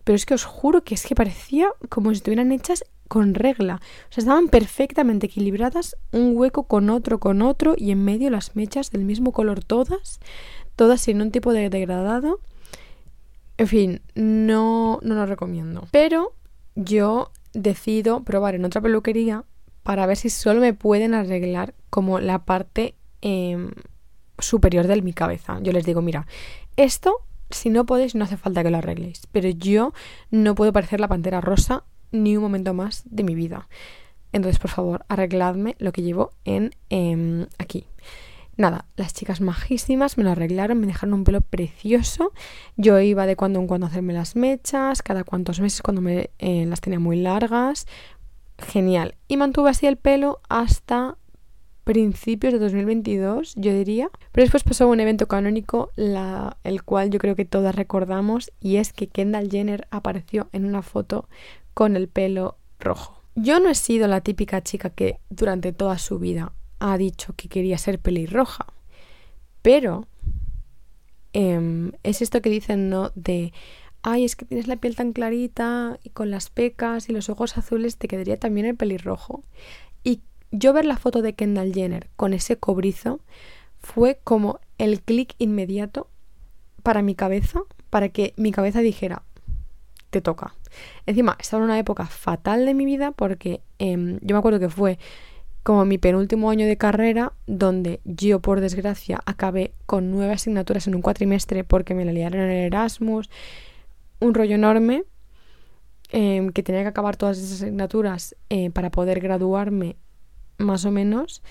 pero 0.06 0.16
es 0.16 0.26
que 0.26 0.34
os 0.34 0.46
juro 0.46 0.86
que 0.86 0.96
es 0.96 1.06
que 1.06 1.14
parecía 1.14 1.68
como 1.90 2.12
si 2.12 2.16
estuvieran 2.16 2.54
hechas 2.54 2.86
con 3.16 3.34
regla. 3.34 3.76
O 4.10 4.12
sea, 4.12 4.24
estaban 4.24 4.50
perfectamente 4.50 5.28
equilibradas, 5.28 5.96
un 6.12 6.36
hueco 6.36 6.64
con 6.64 6.90
otro, 6.90 7.22
con 7.22 7.42
otro, 7.42 7.74
y 7.78 7.92
en 7.92 8.04
medio 8.04 8.30
las 8.30 8.58
mechas 8.58 8.92
del 8.92 9.06
mismo 9.06 9.32
color 9.32 9.64
todas, 9.64 10.20
todas 10.76 11.00
sin 11.00 11.22
un 11.22 11.32
tipo 11.32 11.54
de 11.54 11.70
degradado. 11.70 12.42
En 13.58 13.68
fin, 13.68 14.02
no, 14.16 15.00
no 15.02 15.16
lo 15.16 15.26
recomiendo. 15.26 15.88
Pero 15.92 16.34
yo 16.76 17.32
decido 17.54 18.26
probar 18.26 18.54
en 18.54 18.66
otra 18.66 18.82
peluquería 18.82 19.46
para 19.84 20.06
ver 20.08 20.18
si 20.18 20.30
solo 20.30 20.60
me 20.60 20.74
pueden 20.74 21.14
arreglar 21.14 21.74
como 21.90 22.20
la 22.20 22.40
parte 22.44 22.96
em, 23.22 23.72
superior 24.40 24.88
de 24.88 25.02
mi 25.02 25.14
cabeza. 25.14 25.60
Yo 25.62 25.72
les 25.72 25.86
digo, 25.86 26.02
mira, 26.02 26.28
esto 26.76 27.22
si 27.50 27.70
no 27.70 27.86
podéis 27.86 28.14
no 28.14 28.26
hace 28.26 28.36
falta 28.36 28.62
que 28.62 28.72
lo 28.72 28.78
arregléis, 28.80 29.26
pero 29.32 29.48
yo 29.48 29.94
no 30.32 30.54
puedo 30.54 30.74
parecer 30.74 31.00
la 31.00 31.08
pantera 31.08 31.40
rosa 31.40 31.86
ni 32.12 32.36
un 32.38 32.44
momento 32.44 32.74
más 32.74 33.04
de 33.06 33.24
mi 33.24 33.36
vida. 33.36 33.68
Entonces, 34.32 34.60
por 34.60 34.70
favor, 34.70 35.06
arregladme 35.08 35.76
lo 35.80 35.92
que 35.92 36.02
llevo 36.02 36.32
en 36.44 36.76
em, 36.90 37.48
aquí. 37.58 37.86
Nada, 38.58 38.86
las 38.96 39.14
chicas 39.14 39.42
majísimas 39.42 40.18
me 40.18 40.24
lo 40.24 40.32
arreglaron, 40.32 40.80
me 40.80 40.88
dejaron 40.88 41.14
un 41.14 41.24
pelo 41.26 41.42
precioso. 41.42 42.32
Yo 42.78 43.00
iba 43.00 43.26
de 43.26 43.36
cuando 43.36 43.60
en 43.60 43.68
cuando 43.68 43.88
a 43.88 43.90
hacerme 43.90 44.14
las 44.14 44.36
mechas, 44.36 45.02
cada 45.02 45.26
cuantos 45.26 45.60
meses 45.60 45.82
cuando 45.82 46.02
me 46.02 46.30
eh, 46.40 46.66
las 46.66 46.80
tenía 46.80 47.00
muy 47.00 47.18
largas. 47.18 47.86
Genial. 48.58 49.16
Y 49.28 49.36
mantuve 49.36 49.70
así 49.70 49.88
el 49.88 49.98
pelo 49.98 50.40
hasta 50.48 51.18
principios 51.86 52.54
de 52.54 52.60
2022, 52.60 53.56
yo 53.56 53.74
diría. 53.74 54.10
Pero 54.32 54.44
después 54.44 54.64
pasó 54.64 54.88
un 54.88 55.00
evento 55.00 55.28
canónico, 55.28 55.92
el 55.96 56.84
cual 56.84 57.10
yo 57.10 57.20
creo 57.20 57.36
que 57.36 57.46
todas 57.46 57.76
recordamos, 57.76 58.52
y 58.60 58.78
es 58.78 58.92
que 58.92 59.08
Kendall 59.08 59.50
Jenner 59.50 59.88
apareció 59.92 60.50
en 60.52 60.66
una 60.66 60.82
foto 60.82 61.30
con 61.76 61.96
el 61.96 62.08
pelo 62.08 62.58
rojo. 62.80 63.22
Yo 63.36 63.60
no 63.60 63.70
he 63.70 63.76
sido 63.76 64.08
la 64.08 64.22
típica 64.22 64.64
chica 64.64 64.90
que 64.90 65.20
durante 65.30 65.74
toda 65.74 66.00
su 66.00 66.18
vida 66.18 66.54
ha 66.80 66.98
dicho 66.98 67.34
que 67.36 67.50
quería 67.50 67.78
ser 67.78 68.00
pelirroja, 68.00 68.66
pero 69.62 70.08
em, 71.34 71.92
es 72.04 72.22
esto 72.22 72.42
que 72.42 72.50
dicen, 72.50 72.90
¿no? 72.90 73.12
De, 73.16 73.52
ay, 74.02 74.24
es 74.24 74.38
que 74.38 74.46
tienes 74.46 74.68
la 74.68 74.78
piel 74.78 74.96
tan 74.96 75.12
clarita 75.12 76.00
y 76.02 76.12
con 76.12 76.32
las 76.32 76.50
pecas 76.50 77.10
y 77.10 77.14
los 77.14 77.30
ojos 77.30 77.58
azules 77.58 77.98
te 77.98 78.08
quedaría 78.08 78.40
también 78.40 78.66
el 78.66 78.78
pelirrojo. 78.78 79.44
Y 80.02 80.22
yo 80.52 80.72
ver 80.72 80.86
la 80.86 80.98
foto 80.98 81.22
de 81.22 81.34
Kendall 81.34 81.74
Jenner 81.74 82.10
con 82.16 82.34
ese 82.34 82.58
cobrizo 82.58 83.20
fue 83.80 84.20
como 84.24 84.62
el 84.78 85.02
clic 85.02 85.36
inmediato 85.40 86.08
para 86.84 87.02
mi 87.02 87.16
cabeza, 87.16 87.62
para 87.90 88.10
que 88.10 88.34
mi 88.38 88.54
cabeza 88.54 88.80
dijera, 88.80 89.24
te 90.10 90.22
toca. 90.22 90.56
Encima, 91.06 91.38
estaba 91.40 91.62
en 91.62 91.70
una 91.70 91.80
época 91.80 92.06
fatal 92.06 92.66
de 92.66 92.74
mi 92.74 92.86
vida 92.86 93.12
porque 93.12 93.62
em, 93.80 94.20
yo 94.22 94.36
me 94.36 94.40
acuerdo 94.40 94.60
que 94.60 94.70
fue 94.70 94.98
como 95.64 95.84
mi 95.84 95.98
penúltimo 95.98 96.52
año 96.52 96.68
de 96.68 96.78
carrera, 96.78 97.34
donde 97.48 98.00
yo, 98.04 98.40
por 98.40 98.62
desgracia, 98.62 99.20
acabé 99.26 99.74
con 99.88 100.12
nueve 100.12 100.34
asignaturas 100.34 100.86
en 100.88 100.94
un 100.94 101.02
cuatrimestre 101.02 101.64
porque 101.64 101.96
me 101.96 102.06
la 102.06 102.12
liaron 102.12 102.42
en 102.42 102.52
el 102.52 102.66
Erasmus. 102.66 103.32
un 104.20 104.34
rollo 104.34 104.56
enorme 104.56 105.04
em, 106.12 106.50
que 106.52 106.64
tenía 106.64 106.84
que 106.84 106.90
acabar 106.90 107.18
todas 107.18 107.40
esas 107.40 107.64
asignaturas 107.64 108.36
eh, 108.50 108.70
para 108.70 108.92
poder 108.92 109.20
graduarme 109.20 109.98
más 110.58 110.86
o 110.86 110.92
menos. 110.92 111.42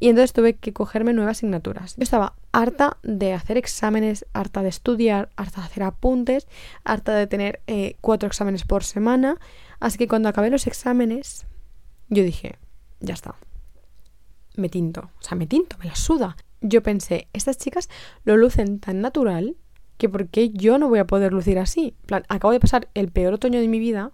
Y 0.00 0.08
entonces 0.08 0.32
tuve 0.32 0.54
que 0.54 0.72
cogerme 0.72 1.12
nuevas 1.14 1.38
asignaturas. 1.38 1.96
Yo 1.96 2.02
estaba 2.02 2.34
harta 2.52 2.98
de 3.02 3.32
hacer 3.32 3.56
exámenes, 3.56 4.26
harta 4.32 4.62
de 4.62 4.68
estudiar, 4.68 5.30
harta 5.36 5.62
de 5.62 5.66
hacer 5.66 5.82
apuntes, 5.82 6.46
harta 6.84 7.14
de 7.14 7.26
tener 7.26 7.60
eh, 7.66 7.96
cuatro 8.00 8.26
exámenes 8.26 8.64
por 8.64 8.84
semana. 8.84 9.38
Así 9.80 9.98
que 9.98 10.06
cuando 10.06 10.28
acabé 10.28 10.50
los 10.50 10.66
exámenes, 10.66 11.46
yo 12.08 12.22
dije, 12.22 12.56
ya 13.00 13.14
está. 13.14 13.34
Me 14.54 14.68
tinto. 14.68 15.10
O 15.18 15.22
sea, 15.22 15.36
me 15.36 15.46
tinto, 15.46 15.76
me 15.78 15.86
la 15.86 15.96
suda. 15.96 16.36
Yo 16.60 16.82
pensé, 16.82 17.28
estas 17.32 17.58
chicas 17.58 17.88
lo 18.24 18.36
lucen 18.36 18.78
tan 18.78 19.00
natural 19.00 19.56
que 19.96 20.08
por 20.08 20.28
qué 20.28 20.50
yo 20.50 20.78
no 20.78 20.88
voy 20.88 20.98
a 20.98 21.06
poder 21.06 21.32
lucir 21.32 21.58
así. 21.58 21.94
plan, 22.06 22.24
acabo 22.28 22.52
de 22.52 22.60
pasar 22.60 22.88
el 22.94 23.10
peor 23.10 23.34
otoño 23.34 23.60
de 23.60 23.68
mi 23.68 23.78
vida, 23.78 24.12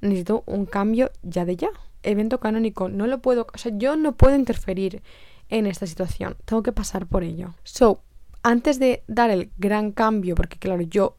necesito 0.00 0.42
un 0.46 0.64
cambio 0.64 1.10
ya 1.22 1.44
de 1.44 1.56
ya. 1.56 1.70
Evento 2.02 2.40
canónico, 2.40 2.88
no 2.88 3.06
lo 3.06 3.20
puedo, 3.20 3.46
o 3.52 3.58
sea, 3.58 3.72
yo 3.76 3.96
no 3.96 4.16
puedo 4.16 4.36
interferir 4.36 5.02
en 5.48 5.66
esta 5.66 5.86
situación, 5.86 6.36
tengo 6.44 6.62
que 6.62 6.72
pasar 6.72 7.06
por 7.06 7.22
ello. 7.22 7.54
So, 7.64 8.02
antes 8.42 8.78
de 8.78 9.02
dar 9.06 9.30
el 9.30 9.50
gran 9.56 9.92
cambio, 9.92 10.34
porque 10.34 10.58
claro, 10.58 10.82
yo, 10.82 11.16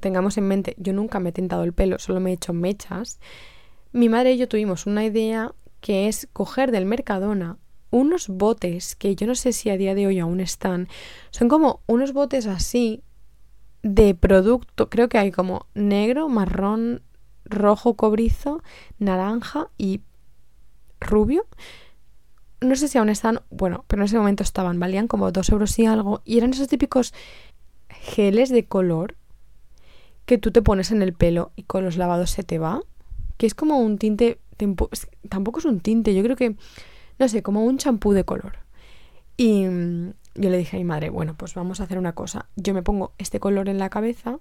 tengamos 0.00 0.38
en 0.38 0.48
mente, 0.48 0.74
yo 0.78 0.92
nunca 0.92 1.20
me 1.20 1.30
he 1.30 1.32
tentado 1.32 1.64
el 1.64 1.72
pelo, 1.72 1.98
solo 1.98 2.20
me 2.20 2.30
he 2.30 2.34
hecho 2.34 2.52
mechas, 2.52 3.20
mi 3.92 4.08
madre 4.08 4.32
y 4.32 4.38
yo 4.38 4.48
tuvimos 4.48 4.86
una 4.86 5.04
idea 5.04 5.54
que 5.80 6.08
es 6.08 6.28
coger 6.32 6.70
del 6.70 6.86
Mercadona 6.86 7.58
unos 7.92 8.28
botes 8.28 8.96
que 8.96 9.14
yo 9.14 9.26
no 9.26 9.36
sé 9.36 9.52
si 9.52 9.70
a 9.70 9.76
día 9.76 9.94
de 9.94 10.08
hoy 10.08 10.18
aún 10.18 10.40
están. 10.40 10.88
Son 11.30 11.48
como 11.48 11.82
unos 11.86 12.12
botes 12.12 12.46
así 12.46 13.04
de 13.82 14.14
producto, 14.14 14.88
creo 14.88 15.08
que 15.08 15.18
hay 15.18 15.30
como 15.30 15.66
negro, 15.74 16.28
marrón, 16.28 17.02
rojo 17.44 17.94
cobrizo, 17.94 18.62
naranja 18.98 19.68
y 19.76 20.00
rubio. 21.00 21.46
No 22.62 22.76
sé 22.76 22.88
si 22.88 22.98
aún 22.98 23.08
están, 23.08 23.40
bueno, 23.50 23.84
pero 23.88 24.02
en 24.02 24.06
ese 24.06 24.16
momento 24.16 24.42
estaban, 24.42 24.78
valían 24.78 25.08
como 25.08 25.32
dos 25.32 25.50
euros 25.50 25.78
y 25.78 25.86
algo. 25.86 26.22
Y 26.24 26.38
eran 26.38 26.50
esos 26.50 26.68
típicos 26.68 27.12
geles 27.88 28.50
de 28.50 28.64
color 28.64 29.16
que 30.26 30.38
tú 30.38 30.52
te 30.52 30.62
pones 30.62 30.90
en 30.90 31.02
el 31.02 31.12
pelo 31.12 31.52
y 31.56 31.64
con 31.64 31.84
los 31.84 31.96
lavados 31.96 32.30
se 32.30 32.42
te 32.42 32.58
va. 32.58 32.82
Que 33.36 33.46
es 33.46 33.54
como 33.54 33.78
un 33.80 33.98
tinte, 33.98 34.38
tampoco 35.28 35.58
es 35.58 35.64
un 35.64 35.80
tinte, 35.80 36.14
yo 36.14 36.22
creo 36.22 36.36
que 36.36 36.56
no 37.18 37.28
sé, 37.28 37.42
como 37.42 37.64
un 37.64 37.78
champú 37.78 38.12
de 38.12 38.24
color. 38.24 38.58
Y 39.36 39.64
mm, 39.64 40.12
yo 40.34 40.50
le 40.50 40.58
dije 40.58 40.76
a 40.76 40.78
mi 40.78 40.84
madre, 40.84 41.10
bueno, 41.10 41.34
pues 41.36 41.54
vamos 41.54 41.80
a 41.80 41.84
hacer 41.84 41.98
una 41.98 42.14
cosa. 42.14 42.48
Yo 42.56 42.74
me 42.74 42.82
pongo 42.82 43.12
este 43.18 43.40
color 43.40 43.68
en 43.68 43.78
la 43.78 43.90
cabeza 43.90 44.38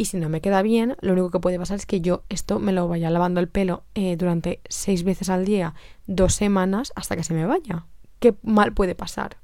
y 0.00 0.06
si 0.06 0.16
no 0.16 0.30
me 0.30 0.40
queda 0.40 0.62
bien, 0.62 0.96
lo 1.02 1.12
único 1.12 1.30
que 1.30 1.40
puede 1.40 1.58
pasar 1.58 1.76
es 1.76 1.84
que 1.84 2.00
yo 2.00 2.22
esto 2.30 2.58
me 2.58 2.72
lo 2.72 2.88
vaya 2.88 3.10
lavando 3.10 3.38
el 3.38 3.50
pelo 3.50 3.82
eh, 3.94 4.16
durante 4.16 4.62
seis 4.66 5.04
veces 5.04 5.28
al 5.28 5.44
día, 5.44 5.74
dos 6.06 6.32
semanas, 6.32 6.90
hasta 6.96 7.16
que 7.16 7.22
se 7.22 7.34
me 7.34 7.44
vaya. 7.44 7.84
¿Qué 8.18 8.34
mal 8.42 8.72
puede 8.72 8.94
pasar? 8.94 9.36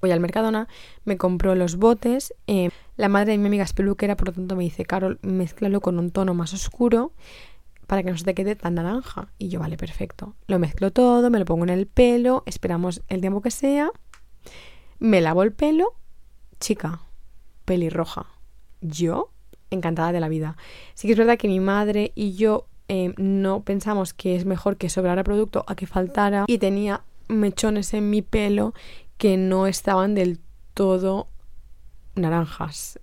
Voy 0.00 0.12
al 0.12 0.20
Mercadona, 0.20 0.68
me 1.04 1.16
compro 1.16 1.56
los 1.56 1.78
botes. 1.78 2.32
Eh, 2.46 2.70
la 2.96 3.08
madre 3.08 3.32
de 3.32 3.38
mi 3.38 3.48
amiga 3.48 3.64
es 3.64 3.72
peluquera, 3.72 4.16
por 4.16 4.28
lo 4.28 4.34
tanto 4.34 4.54
me 4.54 4.62
dice, 4.62 4.84
Carol, 4.84 5.18
mezclalo 5.22 5.80
con 5.80 5.98
un 5.98 6.12
tono 6.12 6.32
más 6.32 6.54
oscuro 6.54 7.10
para 7.88 8.04
que 8.04 8.12
no 8.12 8.16
se 8.16 8.24
te 8.24 8.34
quede 8.34 8.54
tan 8.54 8.76
naranja. 8.76 9.32
Y 9.36 9.48
yo, 9.48 9.58
vale, 9.58 9.76
perfecto. 9.76 10.36
Lo 10.46 10.60
mezclo 10.60 10.92
todo, 10.92 11.28
me 11.28 11.40
lo 11.40 11.44
pongo 11.44 11.64
en 11.64 11.70
el 11.70 11.88
pelo, 11.88 12.44
esperamos 12.46 13.02
el 13.08 13.20
tiempo 13.20 13.42
que 13.42 13.50
sea, 13.50 13.90
me 15.00 15.20
lavo 15.20 15.42
el 15.42 15.52
pelo, 15.52 15.88
chica, 16.60 17.00
pelirroja. 17.64 18.26
Yo, 18.80 19.33
encantada 19.74 20.12
de 20.12 20.20
la 20.20 20.28
vida. 20.28 20.56
Sí 20.94 21.06
que 21.06 21.12
es 21.12 21.18
verdad 21.18 21.38
que 21.38 21.48
mi 21.48 21.60
madre 21.60 22.12
y 22.14 22.34
yo 22.34 22.66
eh, 22.88 23.14
no 23.16 23.62
pensamos 23.62 24.14
que 24.14 24.36
es 24.36 24.44
mejor 24.44 24.76
que 24.76 24.88
sobrara 24.88 25.24
producto 25.24 25.64
a 25.66 25.74
que 25.74 25.86
faltara 25.86 26.44
y 26.46 26.58
tenía 26.58 27.02
mechones 27.28 27.94
en 27.94 28.10
mi 28.10 28.22
pelo 28.22 28.74
que 29.16 29.36
no 29.36 29.66
estaban 29.66 30.14
del 30.14 30.40
todo 30.74 31.28
naranjas. 32.14 32.98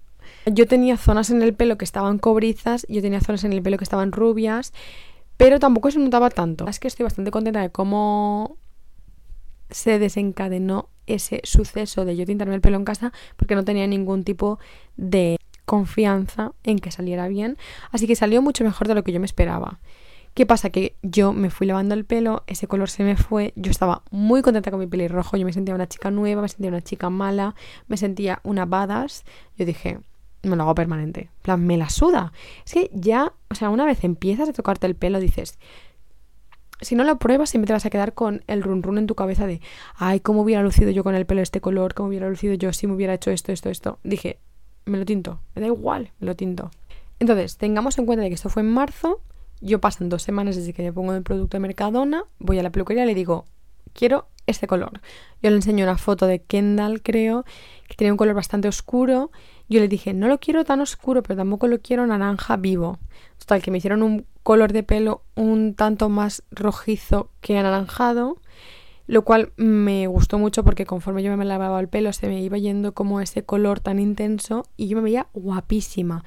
Yo 0.45 0.67
tenía 0.67 0.97
zonas 0.97 1.29
en 1.29 1.41
el 1.41 1.53
pelo 1.53 1.77
que 1.77 1.85
estaban 1.85 2.17
cobrizas, 2.17 2.85
yo 2.89 3.01
tenía 3.01 3.21
zonas 3.21 3.43
en 3.43 3.53
el 3.53 3.61
pelo 3.61 3.77
que 3.77 3.83
estaban 3.83 4.11
rubias, 4.11 4.73
pero 5.37 5.59
tampoco 5.59 5.91
se 5.91 5.99
notaba 5.99 6.29
tanto. 6.29 6.67
Es 6.67 6.79
que 6.79 6.87
estoy 6.87 7.03
bastante 7.03 7.31
contenta 7.31 7.61
de 7.61 7.69
cómo 7.69 8.57
se 9.69 9.99
desencadenó 9.99 10.89
ese 11.07 11.41
suceso 11.43 12.05
de 12.05 12.15
yo 12.15 12.25
tintarme 12.25 12.55
el 12.55 12.61
pelo 12.61 12.77
en 12.77 12.85
casa 12.85 13.11
porque 13.35 13.55
no 13.55 13.63
tenía 13.63 13.87
ningún 13.87 14.23
tipo 14.23 14.59
de 14.97 15.37
confianza 15.65 16.53
en 16.63 16.79
que 16.79 16.91
saliera 16.91 17.27
bien. 17.27 17.57
Así 17.91 18.07
que 18.07 18.15
salió 18.15 18.41
mucho 18.41 18.63
mejor 18.63 18.87
de 18.87 18.95
lo 18.95 19.03
que 19.03 19.11
yo 19.11 19.19
me 19.19 19.25
esperaba. 19.25 19.79
¿Qué 20.33 20.45
pasa? 20.45 20.69
Que 20.69 20.95
yo 21.01 21.33
me 21.33 21.49
fui 21.49 21.67
lavando 21.67 21.93
el 21.93 22.05
pelo, 22.05 22.43
ese 22.47 22.65
color 22.67 22.89
se 22.89 23.03
me 23.03 23.17
fue, 23.17 23.51
yo 23.57 23.69
estaba 23.69 24.03
muy 24.11 24.41
contenta 24.41 24.71
con 24.71 24.79
mi 24.79 24.87
pelirrojo, 24.87 25.35
yo 25.35 25.45
me 25.45 25.51
sentía 25.51 25.75
una 25.75 25.89
chica 25.89 26.09
nueva, 26.09 26.41
me 26.41 26.47
sentía 26.47 26.69
una 26.69 26.81
chica 26.81 27.09
mala, 27.09 27.53
me 27.87 27.97
sentía 27.97 28.39
una 28.43 28.65
badass. 28.65 29.25
Yo 29.57 29.65
dije, 29.65 29.99
me 30.43 30.55
lo 30.55 30.63
hago 30.63 30.75
permanente. 30.75 31.21
En 31.21 31.41
plan, 31.41 31.65
me 31.65 31.77
la 31.77 31.89
suda. 31.89 32.31
Es 32.65 32.73
que 32.73 32.89
ya, 32.93 33.33
o 33.49 33.55
sea, 33.55 33.69
una 33.69 33.85
vez 33.85 34.03
empiezas 34.05 34.47
a 34.47 34.53
tocarte 34.53 34.87
el 34.87 34.95
pelo, 34.95 35.19
dices, 35.19 35.59
si 36.79 36.95
no 36.95 37.03
lo 37.03 37.19
pruebas, 37.19 37.49
siempre 37.49 37.67
te 37.67 37.73
vas 37.73 37.85
a 37.85 37.89
quedar 37.89 38.13
con 38.13 38.43
el 38.47 38.63
run 38.63 38.83
run 38.83 38.97
en 38.97 39.07
tu 39.07 39.15
cabeza 39.15 39.45
de, 39.45 39.61
ay, 39.95 40.21
¿cómo 40.21 40.41
hubiera 40.41 40.63
lucido 40.63 40.91
yo 40.91 41.03
con 41.03 41.13
el 41.13 41.25
pelo 41.25 41.41
este 41.41 41.61
color? 41.61 41.93
¿Cómo 41.93 42.09
hubiera 42.09 42.29
lucido 42.29 42.53
yo 42.53 42.73
si 42.73 42.87
me 42.87 42.93
hubiera 42.93 43.13
hecho 43.13 43.31
esto, 43.31 43.51
esto, 43.51 43.69
esto? 43.69 43.99
Dije, 44.03 44.39
me 44.85 44.97
lo 44.97 45.05
tinto, 45.05 45.39
me 45.55 45.61
da 45.61 45.67
igual, 45.67 46.11
me 46.19 46.27
lo 46.27 46.35
tinto. 46.35 46.71
Entonces, 47.19 47.57
tengamos 47.57 47.97
en 47.97 48.05
cuenta 48.05 48.23
de 48.23 48.29
que 48.29 48.35
esto 48.35 48.49
fue 48.49 48.63
en 48.63 48.71
marzo, 48.71 49.21
yo 49.61 49.79
pasan 49.79 50.09
dos 50.09 50.23
semanas 50.23 50.55
desde 50.55 50.73
que 50.73 50.83
me 50.83 50.91
pongo 50.91 51.13
el 51.13 51.23
producto 51.23 51.57
de 51.57 51.61
Mercadona, 51.61 52.25
voy 52.39 52.57
a 52.59 52.63
la 52.63 52.71
peluquería 52.71 53.03
y 53.03 53.07
le 53.07 53.15
digo, 53.15 53.45
quiero 53.93 54.27
este 54.47 54.67
color. 54.67 55.01
Yo 55.43 55.49
le 55.49 55.55
enseño 55.55 55.85
una 55.85 55.97
foto 55.97 56.25
de 56.25 56.39
Kendall, 56.39 57.01
creo, 57.03 57.45
que 57.87 57.95
tiene 57.95 58.11
un 58.11 58.17
color 58.17 58.35
bastante 58.35 58.67
oscuro 58.67 59.31
yo 59.71 59.79
le 59.79 59.87
dije, 59.87 60.13
no 60.13 60.27
lo 60.27 60.37
quiero 60.39 60.65
tan 60.65 60.81
oscuro, 60.81 61.23
pero 61.23 61.37
tampoco 61.37 61.65
lo 61.65 61.79
quiero 61.79 62.05
naranja 62.05 62.57
vivo. 62.57 62.99
Total, 63.39 63.61
que 63.61 63.71
me 63.71 63.77
hicieron 63.77 64.03
un 64.03 64.25
color 64.43 64.73
de 64.73 64.83
pelo 64.83 65.23
un 65.35 65.75
tanto 65.75 66.09
más 66.09 66.43
rojizo 66.51 67.29
que 67.39 67.57
anaranjado, 67.57 68.41
lo 69.11 69.23
cual 69.23 69.51
me 69.57 70.07
gustó 70.07 70.39
mucho 70.39 70.63
porque 70.63 70.85
conforme 70.85 71.21
yo 71.21 71.35
me 71.35 71.43
lavaba 71.43 71.81
el 71.81 71.89
pelo 71.89 72.13
se 72.13 72.29
me 72.29 72.41
iba 72.41 72.57
yendo 72.57 72.93
como 72.93 73.19
ese 73.19 73.43
color 73.43 73.81
tan 73.81 73.99
intenso 73.99 74.63
y 74.77 74.87
yo 74.87 74.95
me 74.95 75.03
veía 75.03 75.27
guapísima. 75.33 76.23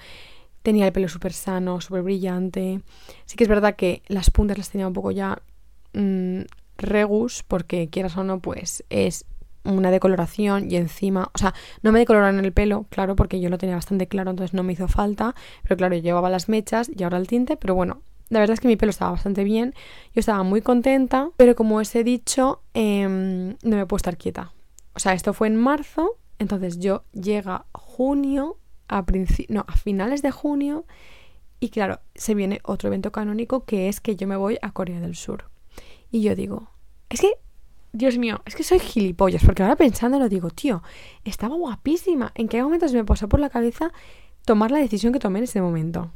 Tenía 0.62 0.84
el 0.84 0.92
pelo 0.92 1.08
súper 1.08 1.32
sano, 1.32 1.80
súper 1.80 2.02
brillante. 2.02 2.82
Sí 3.24 3.36
que 3.36 3.44
es 3.44 3.48
verdad 3.48 3.74
que 3.74 4.02
las 4.06 4.28
puntas 4.28 4.58
las 4.58 4.68
tenía 4.68 4.86
un 4.86 4.92
poco 4.92 5.12
ya 5.12 5.40
mm, 5.94 6.40
regus, 6.76 7.42
porque 7.48 7.88
quieras 7.88 8.18
o 8.18 8.22
no, 8.22 8.40
pues 8.40 8.84
es 8.90 9.24
una 9.64 9.90
decoloración 9.90 10.70
y 10.70 10.76
encima, 10.76 11.30
o 11.32 11.38
sea, 11.38 11.54
no 11.80 11.90
me 11.90 12.00
decoloraron 12.00 12.44
el 12.44 12.52
pelo, 12.52 12.84
claro, 12.90 13.16
porque 13.16 13.40
yo 13.40 13.48
lo 13.48 13.56
tenía 13.56 13.76
bastante 13.76 14.08
claro, 14.08 14.28
entonces 14.28 14.52
no 14.52 14.62
me 14.62 14.74
hizo 14.74 14.88
falta, 14.88 15.34
pero 15.62 15.78
claro, 15.78 15.96
yo 15.96 16.02
llevaba 16.02 16.28
las 16.28 16.50
mechas 16.50 16.90
y 16.94 17.02
ahora 17.02 17.16
el 17.16 17.28
tinte, 17.28 17.56
pero 17.56 17.74
bueno, 17.74 18.02
la 18.30 18.40
verdad 18.40 18.54
es 18.54 18.60
que 18.60 18.68
mi 18.68 18.76
pelo 18.76 18.90
estaba 18.90 19.12
bastante 19.12 19.44
bien, 19.44 19.74
yo 20.14 20.20
estaba 20.20 20.42
muy 20.42 20.62
contenta, 20.62 21.30
pero 21.36 21.54
como 21.54 21.76
os 21.76 21.94
he 21.94 22.04
dicho, 22.04 22.62
em, 22.72 23.56
no 23.62 23.76
me 23.76 23.86
puedo 23.86 23.98
estar 23.98 24.16
quieta. 24.16 24.52
O 24.94 24.98
sea, 24.98 25.12
esto 25.12 25.32
fue 25.32 25.48
en 25.48 25.56
marzo, 25.56 26.18
entonces 26.38 26.78
yo 26.78 27.04
llega 27.12 27.66
junio, 27.72 28.58
a, 28.88 29.04
no, 29.48 29.64
a 29.66 29.76
finales 29.76 30.22
de 30.22 30.30
junio, 30.30 30.84
y 31.60 31.68
claro, 31.70 32.00
se 32.14 32.34
viene 32.34 32.60
otro 32.64 32.88
evento 32.88 33.12
canónico 33.12 33.64
que 33.64 33.88
es 33.88 34.00
que 34.00 34.16
yo 34.16 34.26
me 34.26 34.36
voy 34.36 34.58
a 34.60 34.72
Corea 34.72 35.00
del 35.00 35.16
Sur. 35.16 35.50
Y 36.10 36.22
yo 36.22 36.34
digo, 36.34 36.70
es 37.08 37.20
que 37.20 37.32
Dios 37.92 38.18
mío, 38.18 38.42
es 38.44 38.56
que 38.56 38.64
soy 38.64 38.80
gilipollas, 38.80 39.44
porque 39.44 39.62
ahora 39.62 39.76
pensando 39.76 40.18
lo 40.18 40.28
digo, 40.28 40.50
tío, 40.50 40.82
estaba 41.24 41.54
guapísima. 41.54 42.32
¿En 42.34 42.48
qué 42.48 42.62
momento 42.62 42.88
se 42.88 42.96
me 42.96 43.04
pasó 43.04 43.28
por 43.28 43.38
la 43.38 43.50
cabeza 43.50 43.92
tomar 44.44 44.72
la 44.72 44.78
decisión 44.78 45.12
que 45.12 45.20
tomé 45.20 45.38
en 45.38 45.44
ese 45.44 45.60
momento? 45.60 46.10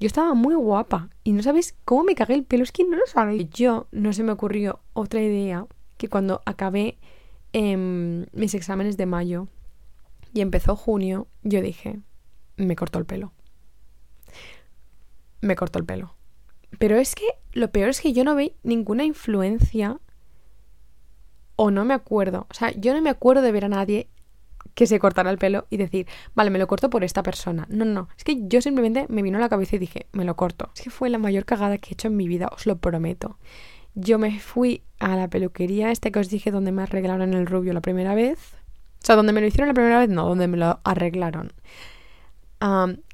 Yo 0.00 0.06
estaba 0.06 0.32
muy 0.32 0.54
guapa 0.54 1.10
y 1.24 1.32
no 1.32 1.42
sabéis 1.42 1.76
cómo 1.84 2.04
me 2.04 2.14
cagué 2.14 2.34
el 2.34 2.44
pelo, 2.44 2.64
es 2.64 2.72
que 2.72 2.84
no 2.84 2.96
lo 2.96 3.06
sabéis. 3.06 3.50
Yo 3.50 3.86
no 3.92 4.14
se 4.14 4.22
me 4.22 4.32
ocurrió 4.32 4.80
otra 4.94 5.20
idea 5.20 5.66
que 5.98 6.08
cuando 6.08 6.40
acabé 6.46 6.96
em, 7.52 8.24
mis 8.32 8.54
exámenes 8.54 8.96
de 8.96 9.04
mayo 9.04 9.48
y 10.32 10.40
empezó 10.40 10.74
junio, 10.74 11.28
yo 11.42 11.60
dije, 11.60 12.00
me 12.56 12.76
cortó 12.76 12.98
el 12.98 13.04
pelo. 13.04 13.34
Me 15.42 15.54
cortó 15.54 15.78
el 15.78 15.84
pelo. 15.84 16.16
Pero 16.78 16.96
es 16.96 17.14
que 17.14 17.26
lo 17.52 17.70
peor 17.70 17.90
es 17.90 18.00
que 18.00 18.14
yo 18.14 18.24
no 18.24 18.34
vi 18.34 18.54
ninguna 18.62 19.04
influencia 19.04 20.00
o 21.56 21.70
no 21.70 21.84
me 21.84 21.92
acuerdo. 21.92 22.46
O 22.48 22.54
sea, 22.54 22.70
yo 22.72 22.94
no 22.94 23.02
me 23.02 23.10
acuerdo 23.10 23.42
de 23.42 23.52
ver 23.52 23.66
a 23.66 23.68
nadie 23.68 24.08
que 24.74 24.86
se 24.86 24.98
cortara 24.98 25.30
el 25.30 25.38
pelo 25.38 25.66
y 25.70 25.76
decir, 25.76 26.06
vale, 26.34 26.50
me 26.50 26.58
lo 26.58 26.66
corto 26.66 26.90
por 26.90 27.04
esta 27.04 27.22
persona. 27.22 27.66
No, 27.68 27.84
no, 27.84 28.08
es 28.16 28.24
que 28.24 28.38
yo 28.46 28.60
simplemente 28.60 29.06
me 29.08 29.22
vino 29.22 29.38
a 29.38 29.40
la 29.40 29.48
cabeza 29.48 29.76
y 29.76 29.78
dije, 29.78 30.06
me 30.12 30.24
lo 30.24 30.36
corto. 30.36 30.70
Es 30.74 30.82
que 30.82 30.90
fue 30.90 31.10
la 31.10 31.18
mayor 31.18 31.44
cagada 31.44 31.78
que 31.78 31.90
he 31.90 31.92
hecho 31.94 32.08
en 32.08 32.16
mi 32.16 32.28
vida, 32.28 32.48
os 32.52 32.66
lo 32.66 32.76
prometo. 32.76 33.38
Yo 33.94 34.18
me 34.18 34.38
fui 34.38 34.82
a 34.98 35.16
la 35.16 35.28
peluquería, 35.28 35.90
este 35.90 36.12
que 36.12 36.20
os 36.20 36.30
dije, 36.30 36.50
donde 36.50 36.72
me 36.72 36.82
arreglaron 36.82 37.34
el 37.34 37.46
rubio 37.46 37.72
la 37.72 37.80
primera 37.80 38.14
vez. 38.14 38.54
O 39.02 39.06
sea, 39.06 39.16
donde 39.16 39.32
me 39.32 39.40
lo 39.40 39.46
hicieron 39.46 39.68
la 39.68 39.74
primera 39.74 39.98
vez, 39.98 40.08
no, 40.08 40.28
donde 40.28 40.46
me 40.46 40.56
lo 40.56 40.80
arreglaron. 40.84 41.52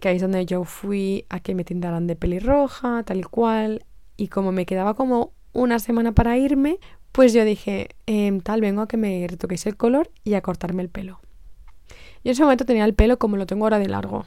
que 0.01 0.09
ahí 0.09 0.17
es 0.17 0.23
donde 0.23 0.45
yo 0.45 0.65
fui 0.65 1.25
a 1.29 1.41
que 1.41 1.55
me 1.55 1.65
tintaran 1.65 2.07
de 2.07 2.17
pelirroja, 2.17 3.03
tal 3.05 3.19
y 3.19 3.23
cual. 3.23 3.85
Y 4.17 4.29
como 4.29 4.53
me 4.53 4.67
quedaba 4.67 4.95
como 4.95 5.33
una 5.53 5.79
semana 5.79 6.13
para 6.13 6.37
irme, 6.37 6.79
pues 7.13 7.33
yo 7.33 7.45
dije, 7.45 7.89
em, 8.07 8.41
tal, 8.41 8.61
vengo 8.61 8.83
a 8.83 8.89
que 8.89 8.97
me 8.97 9.27
retoquéis 9.27 9.67
el 9.67 9.77
color 9.77 10.11
y 10.25 10.35
a 10.35 10.43
cortarme 10.43 10.83
el 10.83 10.91
pelo. 10.91 11.21
Y 12.27 12.29
en 12.29 12.33
ese 12.33 12.43
momento 12.43 12.65
tenía 12.65 12.85
el 12.85 12.93
pelo 12.93 13.21
como 13.21 13.37
lo 13.37 13.47
tengo 13.47 13.67
ahora 13.67 13.79
de 13.79 13.87
largo, 13.87 14.27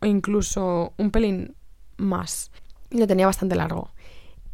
o 0.00 0.04
incluso 0.04 0.92
un 0.98 1.10
pelín 1.10 1.54
más. 1.96 2.50
Lo 2.90 3.06
tenía 3.06 3.24
bastante 3.24 3.56
largo. 3.56 3.92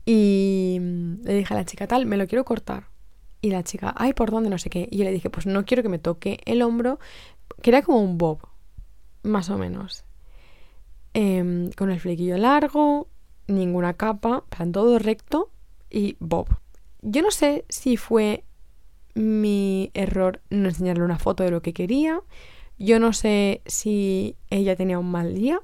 Y 0.05 0.79
mm, 0.81 1.25
le 1.25 1.35
dije 1.35 1.53
a 1.53 1.57
la 1.57 1.65
chica, 1.65 1.89
tal, 1.89 2.07
me 2.07 2.17
lo 2.17 2.29
quiero 2.29 2.45
cortar. 2.45 2.85
Y 3.41 3.51
la 3.51 3.65
chica, 3.65 3.93
ay, 3.97 4.13
¿por 4.13 4.31
dónde? 4.31 4.51
No 4.51 4.59
sé 4.59 4.71
qué. 4.71 4.87
Y 4.89 4.99
yo 4.99 5.05
le 5.05 5.11
dije, 5.11 5.31
pues 5.31 5.47
no 5.47 5.65
quiero 5.65 5.83
que 5.83 5.89
me 5.89 5.99
toque 5.99 6.39
el 6.45 6.63
hombro, 6.63 7.01
que 7.61 7.71
era 7.71 7.83
como 7.83 8.01
un 8.01 8.19
bob, 8.19 8.39
más 9.25 9.51
o 9.51 9.59
menos. 9.59 10.05
Em, 11.13 11.73
con 11.73 11.91
el 11.91 11.99
flequillo 11.99 12.39
largo, 12.39 13.09
ninguna 13.49 13.95
capa, 13.95 14.45
plan 14.49 14.71
todo 14.71 15.01
recto 15.01 15.51
y 15.91 16.17
bob. 16.21 16.47
Yo 17.03 17.23
no 17.23 17.33
sé 17.33 17.65
si 17.69 17.97
fue 17.97 18.45
mi 19.17 19.91
error 19.93 20.41
no 20.51 20.69
enseñarle 20.69 21.03
una 21.03 21.19
foto 21.19 21.43
de 21.43 21.51
lo 21.51 21.63
que 21.63 21.73
quería. 21.73 22.23
Yo 22.79 22.99
no 22.99 23.13
sé 23.13 23.63
si 23.67 24.37
ella 24.51 24.77
tenía 24.77 24.99
un 24.99 25.11
mal 25.11 25.35
día. 25.35 25.61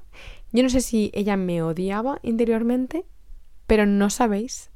Yo 0.51 0.63
no 0.63 0.69
sé 0.69 0.81
si 0.81 1.11
ella 1.13 1.37
me 1.37 1.61
odiaba 1.61 2.19
interiormente. 2.23 3.05
Pero 3.67 3.85
no 3.85 4.09
sabéis 4.09 4.71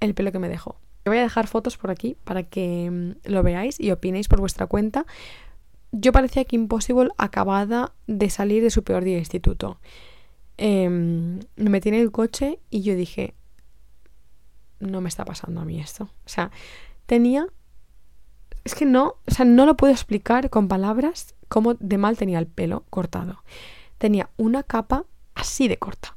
el 0.00 0.14
pelo 0.14 0.32
que 0.32 0.38
me 0.38 0.48
dejó. 0.48 0.76
voy 1.04 1.18
a 1.18 1.22
dejar 1.22 1.46
fotos 1.46 1.76
por 1.76 1.90
aquí 1.90 2.16
para 2.24 2.42
que 2.42 2.90
mm, 2.90 3.30
lo 3.30 3.42
veáis 3.42 3.78
y 3.80 3.90
opinéis 3.90 4.28
por 4.28 4.40
vuestra 4.40 4.66
cuenta. 4.66 5.06
Yo 5.92 6.12
parecía 6.12 6.44
que 6.44 6.56
Impossible 6.56 7.10
acabada 7.18 7.94
de 8.06 8.28
salir 8.30 8.62
de 8.62 8.70
su 8.70 8.82
peor 8.82 9.04
día 9.04 9.14
de 9.14 9.20
instituto. 9.20 9.78
Em, 10.56 11.40
me 11.56 11.70
metí 11.70 11.88
en 11.88 11.94
el 11.94 12.10
coche 12.10 12.58
y 12.70 12.82
yo 12.82 12.94
dije, 12.94 13.34
no 14.80 15.00
me 15.00 15.08
está 15.08 15.24
pasando 15.24 15.60
a 15.60 15.64
mí 15.64 15.80
esto. 15.80 16.04
O 16.04 16.28
sea, 16.28 16.50
tenía... 17.06 17.46
Es 18.64 18.74
que 18.74 18.86
no, 18.86 19.16
o 19.26 19.30
sea, 19.30 19.44
no 19.44 19.66
lo 19.66 19.76
puedo 19.76 19.92
explicar 19.92 20.50
con 20.50 20.68
palabras 20.68 21.34
cómo 21.48 21.74
de 21.74 21.98
mal 21.98 22.16
tenía 22.16 22.38
el 22.38 22.46
pelo 22.46 22.84
cortado. 22.90 23.42
Tenía 23.98 24.30
una 24.36 24.62
capa 24.62 25.04
así 25.34 25.68
de 25.68 25.76
corta. 25.76 26.16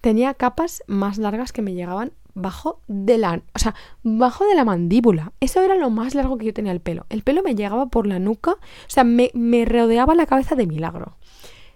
Tenía 0.00 0.34
capas 0.34 0.82
más 0.86 1.18
largas 1.18 1.52
que 1.52 1.62
me 1.62 1.74
llegaban 1.74 2.12
bajo 2.34 2.80
de 2.88 3.18
la, 3.18 3.42
o 3.54 3.58
sea, 3.58 3.74
bajo 4.02 4.46
de 4.46 4.54
la 4.54 4.64
mandíbula. 4.64 5.32
Eso 5.40 5.60
era 5.62 5.76
lo 5.76 5.90
más 5.90 6.14
largo 6.14 6.38
que 6.38 6.46
yo 6.46 6.54
tenía 6.54 6.72
el 6.72 6.80
pelo. 6.80 7.06
El 7.08 7.22
pelo 7.22 7.42
me 7.42 7.54
llegaba 7.54 7.86
por 7.86 8.06
la 8.06 8.18
nuca, 8.18 8.52
o 8.52 8.58
sea, 8.88 9.04
me, 9.04 9.30
rodeaba 9.64 10.14
la 10.14 10.26
cabeza 10.26 10.54
de 10.54 10.66
milagro. 10.66 11.16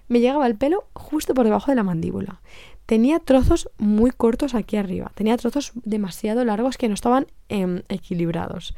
Me 0.08 0.20
llegaba 0.20 0.46
el 0.46 0.56
pelo 0.56 0.84
justo 0.94 1.34
por 1.34 1.44
debajo 1.44 1.70
de 1.70 1.76
la 1.76 1.82
mandíbula. 1.82 2.40
Tenía 2.86 3.18
trozos 3.18 3.70
muy 3.78 4.10
cortos 4.10 4.54
aquí 4.54 4.76
arriba. 4.76 5.10
Tenía 5.14 5.36
trozos 5.38 5.72
demasiado 5.74 6.44
largos 6.44 6.76
que 6.76 6.88
no 6.88 6.94
estaban 6.94 7.26
em, 7.48 7.82
equilibrados. 7.88 8.74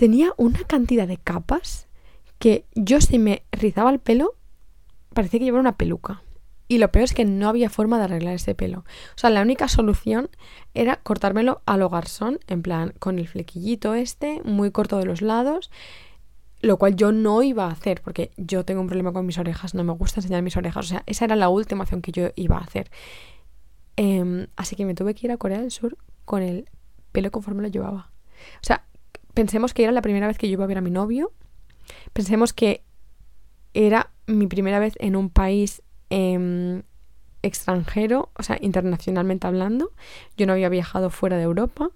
Tenía 0.00 0.32
una 0.38 0.60
cantidad 0.60 1.06
de 1.06 1.18
capas 1.18 1.86
que 2.38 2.64
yo 2.74 3.02
si 3.02 3.18
me 3.18 3.42
rizaba 3.52 3.90
el 3.90 3.98
pelo 3.98 4.34
parecía 5.12 5.38
que 5.38 5.44
llevaba 5.44 5.60
una 5.60 5.76
peluca. 5.76 6.22
Y 6.68 6.78
lo 6.78 6.90
peor 6.90 7.04
es 7.04 7.12
que 7.12 7.26
no 7.26 7.50
había 7.50 7.68
forma 7.68 7.98
de 7.98 8.04
arreglar 8.04 8.32
ese 8.32 8.54
pelo. 8.54 8.78
O 8.78 9.18
sea, 9.18 9.28
la 9.28 9.42
única 9.42 9.68
solución 9.68 10.30
era 10.72 10.96
cortármelo 10.96 11.60
a 11.66 11.76
lo 11.76 11.90
garzón, 11.90 12.38
en 12.46 12.62
plan, 12.62 12.94
con 12.98 13.18
el 13.18 13.28
flequillito 13.28 13.92
este, 13.92 14.40
muy 14.42 14.70
corto 14.70 14.96
de 14.96 15.04
los 15.04 15.20
lados, 15.20 15.70
lo 16.62 16.78
cual 16.78 16.96
yo 16.96 17.12
no 17.12 17.42
iba 17.42 17.66
a 17.66 17.70
hacer, 17.70 18.00
porque 18.00 18.30
yo 18.38 18.64
tengo 18.64 18.80
un 18.80 18.86
problema 18.86 19.12
con 19.12 19.26
mis 19.26 19.36
orejas, 19.36 19.74
no 19.74 19.84
me 19.84 19.92
gusta 19.92 20.20
enseñar 20.20 20.40
mis 20.40 20.56
orejas. 20.56 20.86
O 20.86 20.88
sea, 20.88 21.02
esa 21.04 21.26
era 21.26 21.36
la 21.36 21.50
última 21.50 21.82
opción 21.82 22.00
que 22.00 22.12
yo 22.12 22.30
iba 22.36 22.56
a 22.56 22.62
hacer. 22.62 22.90
Em, 23.96 24.46
así 24.56 24.76
que 24.76 24.86
me 24.86 24.94
tuve 24.94 25.12
que 25.12 25.26
ir 25.26 25.30
a 25.30 25.36
Corea 25.36 25.60
del 25.60 25.70
Sur 25.70 25.98
con 26.24 26.42
el 26.42 26.70
pelo 27.12 27.30
conforme 27.30 27.60
lo 27.60 27.68
llevaba. 27.68 28.12
O 28.62 28.64
sea, 28.64 28.86
pensemos 29.34 29.74
que 29.74 29.82
era 29.82 29.92
la 29.92 30.02
primera 30.02 30.26
vez 30.26 30.38
que 30.38 30.48
yo 30.48 30.54
iba 30.54 30.64
a 30.64 30.68
ver 30.68 30.78
a 30.78 30.82
mi 30.82 30.90
novio. 30.90 31.32
Pensemos 32.12 32.52
que 32.52 32.82
era 33.74 34.10
mi 34.26 34.46
primera 34.46 34.78
vez 34.78 34.94
en 34.98 35.16
un 35.16 35.30
país 35.30 35.82
em, 36.08 36.82
extranjero, 37.42 38.30
o 38.36 38.42
sea, 38.42 38.58
internacionalmente 38.60 39.46
hablando. 39.46 39.92
Yo 40.36 40.46
no 40.46 40.52
había 40.52 40.68
viajado 40.68 41.10
fuera 41.10 41.36
de 41.36 41.44
Europa. 41.44 41.90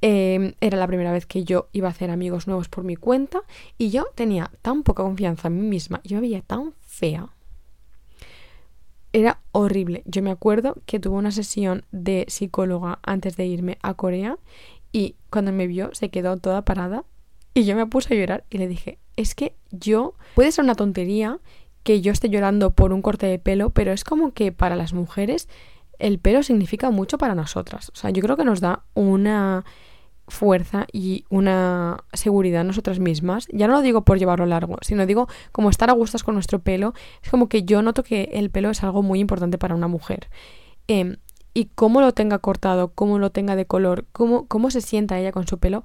Em, 0.00 0.54
era 0.60 0.78
la 0.78 0.86
primera 0.86 1.10
vez 1.10 1.26
que 1.26 1.44
yo 1.44 1.68
iba 1.72 1.88
a 1.88 1.90
hacer 1.90 2.10
amigos 2.10 2.46
nuevos 2.46 2.68
por 2.68 2.84
mi 2.84 2.94
cuenta 2.94 3.42
y 3.78 3.90
yo 3.90 4.06
tenía 4.14 4.52
tan 4.62 4.84
poca 4.84 5.02
confianza 5.02 5.48
en 5.48 5.60
mí 5.60 5.66
misma, 5.66 6.00
yo 6.04 6.16
me 6.16 6.20
veía 6.22 6.40
tan 6.40 6.72
fea. 6.80 7.30
Era 9.12 9.40
horrible. 9.52 10.02
Yo 10.04 10.22
me 10.22 10.30
acuerdo 10.30 10.76
que 10.86 11.00
tuve 11.00 11.16
una 11.16 11.32
sesión 11.32 11.84
de 11.90 12.26
psicóloga 12.28 13.00
antes 13.02 13.36
de 13.36 13.46
irme 13.46 13.78
a 13.82 13.94
Corea 13.94 14.38
y 14.92 15.16
cuando 15.30 15.52
me 15.52 15.66
vio 15.66 15.90
se 15.94 16.10
quedó 16.10 16.36
toda 16.36 16.64
parada 16.64 17.04
y 17.54 17.64
yo 17.64 17.76
me 17.76 17.86
puse 17.86 18.14
a 18.14 18.16
llorar 18.16 18.44
y 18.50 18.58
le 18.58 18.68
dije, 18.68 18.98
es 19.16 19.34
que 19.34 19.54
yo, 19.70 20.14
puede 20.34 20.52
ser 20.52 20.64
una 20.64 20.74
tontería 20.74 21.40
que 21.82 22.00
yo 22.00 22.12
esté 22.12 22.28
llorando 22.28 22.72
por 22.72 22.92
un 22.92 23.02
corte 23.02 23.26
de 23.26 23.38
pelo, 23.38 23.70
pero 23.70 23.92
es 23.92 24.04
como 24.04 24.32
que 24.32 24.52
para 24.52 24.76
las 24.76 24.92
mujeres 24.92 25.48
el 25.98 26.18
pelo 26.18 26.42
significa 26.42 26.90
mucho 26.90 27.18
para 27.18 27.34
nosotras. 27.34 27.90
O 27.94 27.96
sea, 27.96 28.10
yo 28.10 28.22
creo 28.22 28.36
que 28.36 28.44
nos 28.44 28.60
da 28.60 28.84
una 28.94 29.64
fuerza 30.28 30.86
y 30.92 31.24
una 31.30 32.04
seguridad 32.12 32.64
nosotras 32.64 32.98
mismas. 32.98 33.48
Ya 33.52 33.66
no 33.66 33.74
lo 33.74 33.80
digo 33.80 34.04
por 34.04 34.18
llevarlo 34.18 34.46
largo, 34.46 34.76
sino 34.82 35.06
digo 35.06 35.28
como 35.52 35.70
estar 35.70 35.90
a 35.90 35.94
gustas 35.94 36.22
con 36.22 36.34
nuestro 36.34 36.60
pelo. 36.60 36.94
Es 37.22 37.30
como 37.30 37.48
que 37.48 37.64
yo 37.64 37.82
noto 37.82 38.02
que 38.02 38.30
el 38.34 38.50
pelo 38.50 38.70
es 38.70 38.82
algo 38.82 39.02
muy 39.02 39.20
importante 39.20 39.58
para 39.58 39.74
una 39.74 39.88
mujer. 39.88 40.28
Em, 40.86 41.16
y 41.58 41.64
cómo 41.74 42.00
lo 42.00 42.12
tenga 42.12 42.38
cortado, 42.38 42.92
cómo 42.94 43.18
lo 43.18 43.30
tenga 43.30 43.56
de 43.56 43.66
color, 43.66 44.06
cómo, 44.12 44.46
cómo 44.46 44.70
se 44.70 44.80
sienta 44.80 45.18
ella 45.18 45.32
con 45.32 45.48
su 45.48 45.58
pelo, 45.58 45.82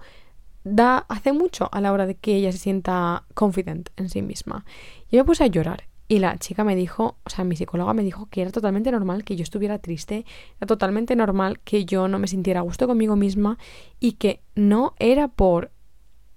da, 0.63 0.99
hace 1.09 1.33
mucho 1.33 1.67
a 1.71 1.81
la 1.81 1.91
hora 1.91 2.05
de 2.05 2.13
que 2.13 2.35
ella 2.35 2.51
se 2.51 2.59
sienta 2.59 3.23
confident 3.33 3.89
en 3.97 4.07
sí 4.07 4.21
misma. 4.21 4.65
Y 5.09 5.17
me 5.17 5.23
puse 5.23 5.43
a 5.43 5.47
llorar. 5.47 5.85
Y 6.07 6.19
la 6.19 6.37
chica 6.37 6.63
me 6.63 6.75
dijo, 6.75 7.17
o 7.23 7.29
sea, 7.31 7.43
mi 7.43 7.55
psicóloga 7.55 7.91
me 7.95 8.03
dijo 8.03 8.27
que 8.29 8.43
era 8.43 8.51
totalmente 8.51 8.91
normal 8.91 9.23
que 9.23 9.35
yo 9.35 9.41
estuviera 9.41 9.79
triste, 9.79 10.27
era 10.57 10.67
totalmente 10.67 11.15
normal 11.15 11.59
que 11.61 11.85
yo 11.85 12.07
no 12.07 12.19
me 12.19 12.27
sintiera 12.27 12.59
a 12.59 12.63
gusto 12.63 12.85
conmigo 12.85 13.15
misma 13.15 13.57
y 13.99 14.11
que 14.11 14.41
no 14.53 14.93
era 14.99 15.27
por... 15.27 15.71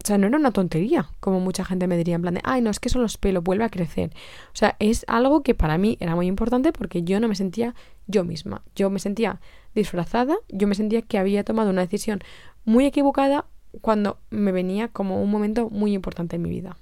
O 0.07 0.09
sea, 0.09 0.19
no 0.19 0.29
era 0.29 0.39
una 0.39 0.53
tontería, 0.53 1.11
como 1.19 1.41
mucha 1.41 1.65
gente 1.65 1.89
me 1.89 1.97
diría, 1.97 2.15
en 2.15 2.23
plan 2.23 2.35
de, 2.35 2.41
ay, 2.45 2.61
no, 2.63 2.71
es 2.71 2.79
que 2.79 2.89
son 2.89 3.03
los 3.03 3.19
pelos, 3.19 3.43
vuelve 3.43 3.65
a 3.65 3.71
crecer. 3.71 4.13
O 4.53 4.57
sea, 4.57 4.77
es 4.79 5.05
algo 5.09 5.43
que 5.43 5.57
para 5.57 5.79
mí 5.79 5.97
era 5.99 6.15
muy 6.15 6.29
importante 6.29 6.73
porque 6.73 7.03
yo 7.03 7.19
no 7.19 7.27
me 7.27 7.35
sentía 7.35 7.75
yo 8.07 8.23
misma. 8.23 8.63
Yo 8.77 8.89
me 8.89 9.01
sentía 9.01 9.41
disfrazada, 9.75 10.37
yo 10.49 10.69
me 10.69 10.77
sentía 10.77 11.03
que 11.03 11.19
había 11.19 11.43
tomado 11.43 11.71
una 11.71 11.81
decisión 11.81 12.21
muy 12.65 12.87
equivocada 12.87 13.47
cuando 13.81 14.19
me 14.31 14.53
venía 14.53 14.87
como 14.87 15.21
un 15.21 15.29
momento 15.29 15.71
muy 15.71 15.93
importante 15.93 16.37
en 16.37 16.43
mi 16.43 16.51
vida. 16.51 16.77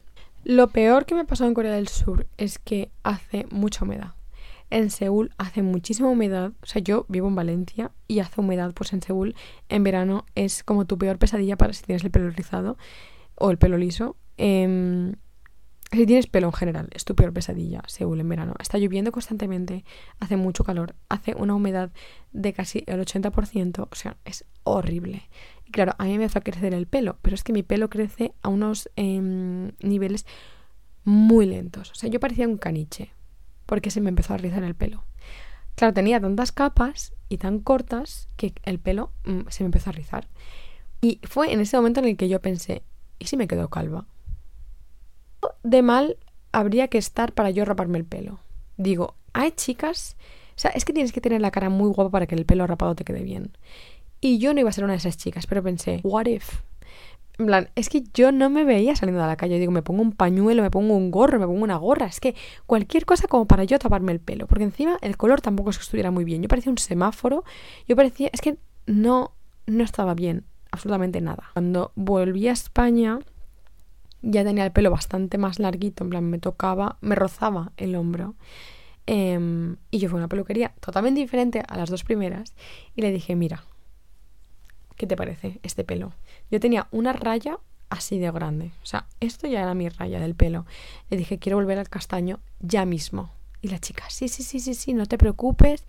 Lo 0.44 0.68
peor 0.68 1.06
que 1.06 1.14
me 1.14 1.24
pasó 1.24 1.46
en 1.46 1.54
Corea 1.54 1.72
del 1.72 1.88
Sur 1.88 2.26
es 2.36 2.58
que 2.58 2.90
hace 3.04 3.46
mucha 3.48 3.86
humedad. 3.86 4.12
En 4.68 4.90
Seúl 4.90 5.32
hace 5.38 5.62
muchísima 5.62 6.10
humedad. 6.10 6.52
O 6.62 6.66
sea, 6.66 6.82
yo 6.82 7.06
vivo 7.08 7.28
en 7.28 7.36
Valencia 7.36 7.90
y 8.06 8.18
hace 8.18 8.42
humedad. 8.42 8.74
Pues 8.74 8.92
en 8.92 9.00
Seúl 9.00 9.34
en 9.70 9.82
verano 9.82 10.26
es 10.34 10.62
como 10.62 10.84
tu 10.84 10.98
peor 10.98 11.16
pesadilla 11.16 11.56
para 11.56 11.72
si 11.72 11.84
tienes 11.84 12.04
el 12.04 12.10
pelo 12.10 12.28
rizado 12.28 12.76
o 13.36 13.50
el 13.50 13.58
pelo 13.58 13.76
liso. 13.76 14.16
Em, 14.36 15.14
si 15.92 16.06
tienes 16.06 16.26
pelo 16.26 16.48
en 16.48 16.52
general, 16.52 16.88
es 16.92 17.04
tu 17.04 17.14
peor 17.14 17.32
pesadilla, 17.32 17.82
Seúl 17.86 18.20
en 18.20 18.28
verano. 18.28 18.54
Está 18.58 18.78
lloviendo 18.78 19.12
constantemente, 19.12 19.84
hace 20.18 20.36
mucho 20.36 20.64
calor, 20.64 20.96
hace 21.08 21.34
una 21.34 21.54
humedad 21.54 21.92
de 22.32 22.52
casi 22.52 22.82
el 22.86 23.00
80%, 23.00 23.88
o 23.90 23.94
sea, 23.94 24.16
es 24.24 24.44
horrible 24.64 25.28
claro, 25.74 25.94
a 25.98 26.04
mí 26.04 26.18
me 26.18 26.26
a 26.26 26.28
crecer 26.28 26.72
el 26.72 26.86
pelo, 26.86 27.18
pero 27.20 27.34
es 27.34 27.42
que 27.42 27.52
mi 27.52 27.64
pelo 27.64 27.90
crece 27.90 28.32
a 28.42 28.48
unos 28.48 28.88
em, 28.94 29.72
niveles 29.80 30.24
muy 31.02 31.46
lentos. 31.46 31.90
O 31.90 31.94
sea, 31.96 32.08
yo 32.08 32.20
parecía 32.20 32.46
un 32.46 32.58
caniche 32.58 33.10
porque 33.66 33.90
se 33.90 34.00
me 34.00 34.08
empezó 34.08 34.34
a 34.34 34.36
rizar 34.36 34.62
el 34.62 34.76
pelo. 34.76 35.04
Claro, 35.74 35.92
tenía 35.92 36.20
tantas 36.20 36.52
capas 36.52 37.12
y 37.28 37.38
tan 37.38 37.58
cortas 37.58 38.28
que 38.36 38.54
el 38.62 38.78
pelo 38.78 39.10
mm, 39.24 39.48
se 39.48 39.64
me 39.64 39.66
empezó 39.66 39.90
a 39.90 39.94
rizar. 39.94 40.28
Y 41.00 41.20
fue 41.24 41.52
en 41.52 41.58
ese 41.58 41.76
momento 41.76 41.98
en 41.98 42.06
el 42.06 42.16
que 42.16 42.28
yo 42.28 42.40
pensé, 42.40 42.84
¿y 43.18 43.26
si 43.26 43.36
me 43.36 43.48
quedo 43.48 43.68
calva? 43.68 44.06
De 45.62 45.82
mal 45.82 46.16
habría 46.52 46.88
que 46.88 46.98
estar 46.98 47.32
para 47.32 47.50
yo 47.50 47.64
raparme 47.64 47.98
el 47.98 48.04
pelo. 48.04 48.40
Digo, 48.76 49.14
hay 49.32 49.52
chicas, 49.52 50.16
o 50.56 50.58
sea, 50.58 50.70
es 50.70 50.84
que 50.84 50.92
tienes 50.92 51.12
que 51.12 51.20
tener 51.20 51.40
la 51.40 51.50
cara 51.50 51.68
muy 51.68 51.90
guapa 51.90 52.10
para 52.10 52.26
que 52.26 52.34
el 52.34 52.46
pelo 52.46 52.66
rapado 52.66 52.94
te 52.94 53.04
quede 53.04 53.22
bien. 53.22 53.56
Y 54.20 54.38
yo 54.38 54.54
no 54.54 54.60
iba 54.60 54.70
a 54.70 54.72
ser 54.72 54.84
una 54.84 54.94
de 54.94 54.98
esas 54.98 55.16
chicas, 55.16 55.46
pero 55.46 55.62
pensé, 55.62 56.00
what 56.02 56.26
if? 56.26 56.62
En 57.36 57.46
plan, 57.46 57.68
es 57.74 57.88
que 57.88 58.04
yo 58.14 58.30
no 58.30 58.48
me 58.48 58.64
veía 58.64 58.94
saliendo 58.94 59.20
de 59.20 59.26
la 59.26 59.36
calle. 59.36 59.58
Digo, 59.58 59.72
me 59.72 59.82
pongo 59.82 60.02
un 60.02 60.12
pañuelo, 60.12 60.62
me 60.62 60.70
pongo 60.70 60.94
un 60.94 61.10
gorro, 61.10 61.40
me 61.40 61.46
pongo 61.46 61.64
una 61.64 61.76
gorra. 61.76 62.06
Es 62.06 62.20
que 62.20 62.36
cualquier 62.66 63.06
cosa 63.06 63.26
como 63.26 63.46
para 63.46 63.64
yo 63.64 63.78
taparme 63.78 64.12
el 64.12 64.20
pelo. 64.20 64.46
Porque 64.46 64.62
encima 64.62 64.98
el 65.00 65.16
color 65.16 65.40
tampoco 65.40 65.70
es 65.70 65.78
que 65.78 65.82
estuviera 65.82 66.12
muy 66.12 66.24
bien. 66.24 66.42
Yo 66.42 66.48
parecía 66.48 66.70
un 66.70 66.78
semáforo. 66.78 67.42
Yo 67.88 67.96
parecía, 67.96 68.30
es 68.32 68.40
que 68.40 68.56
no, 68.86 69.32
no 69.66 69.82
estaba 69.82 70.14
bien. 70.14 70.44
Absolutamente 70.74 71.20
nada. 71.20 71.44
Cuando 71.52 71.92
volví 71.94 72.48
a 72.48 72.52
España, 72.52 73.20
ya 74.22 74.42
tenía 74.42 74.64
el 74.64 74.72
pelo 74.72 74.90
bastante 74.90 75.38
más 75.38 75.60
larguito, 75.60 76.02
en 76.02 76.10
plan 76.10 76.24
me 76.24 76.40
tocaba, 76.40 76.98
me 77.00 77.14
rozaba 77.14 77.70
el 77.76 77.94
hombro. 77.94 78.34
Em, 79.06 79.76
y 79.92 79.98
yo 79.98 80.08
fui 80.08 80.16
a 80.16 80.22
una 80.22 80.28
peluquería 80.28 80.74
totalmente 80.80 81.20
diferente 81.20 81.62
a 81.68 81.76
las 81.76 81.90
dos 81.90 82.02
primeras 82.02 82.54
y 82.96 83.02
le 83.02 83.12
dije, 83.12 83.36
mira, 83.36 83.62
¿qué 84.96 85.06
te 85.06 85.16
parece 85.16 85.60
este 85.62 85.84
pelo? 85.84 86.12
Yo 86.50 86.58
tenía 86.58 86.88
una 86.90 87.12
raya 87.12 87.60
así 87.88 88.18
de 88.18 88.32
grande, 88.32 88.72
o 88.82 88.86
sea, 88.86 89.06
esto 89.20 89.46
ya 89.46 89.62
era 89.62 89.74
mi 89.74 89.88
raya 89.88 90.18
del 90.18 90.34
pelo. 90.34 90.66
Le 91.08 91.16
dije, 91.16 91.38
quiero 91.38 91.56
volver 91.56 91.78
al 91.78 91.88
castaño 91.88 92.40
ya 92.58 92.84
mismo. 92.84 93.30
Y 93.62 93.68
la 93.68 93.78
chica, 93.78 94.10
sí, 94.10 94.26
sí, 94.26 94.42
sí, 94.42 94.58
sí, 94.58 94.74
sí, 94.74 94.92
no 94.92 95.06
te 95.06 95.18
preocupes, 95.18 95.84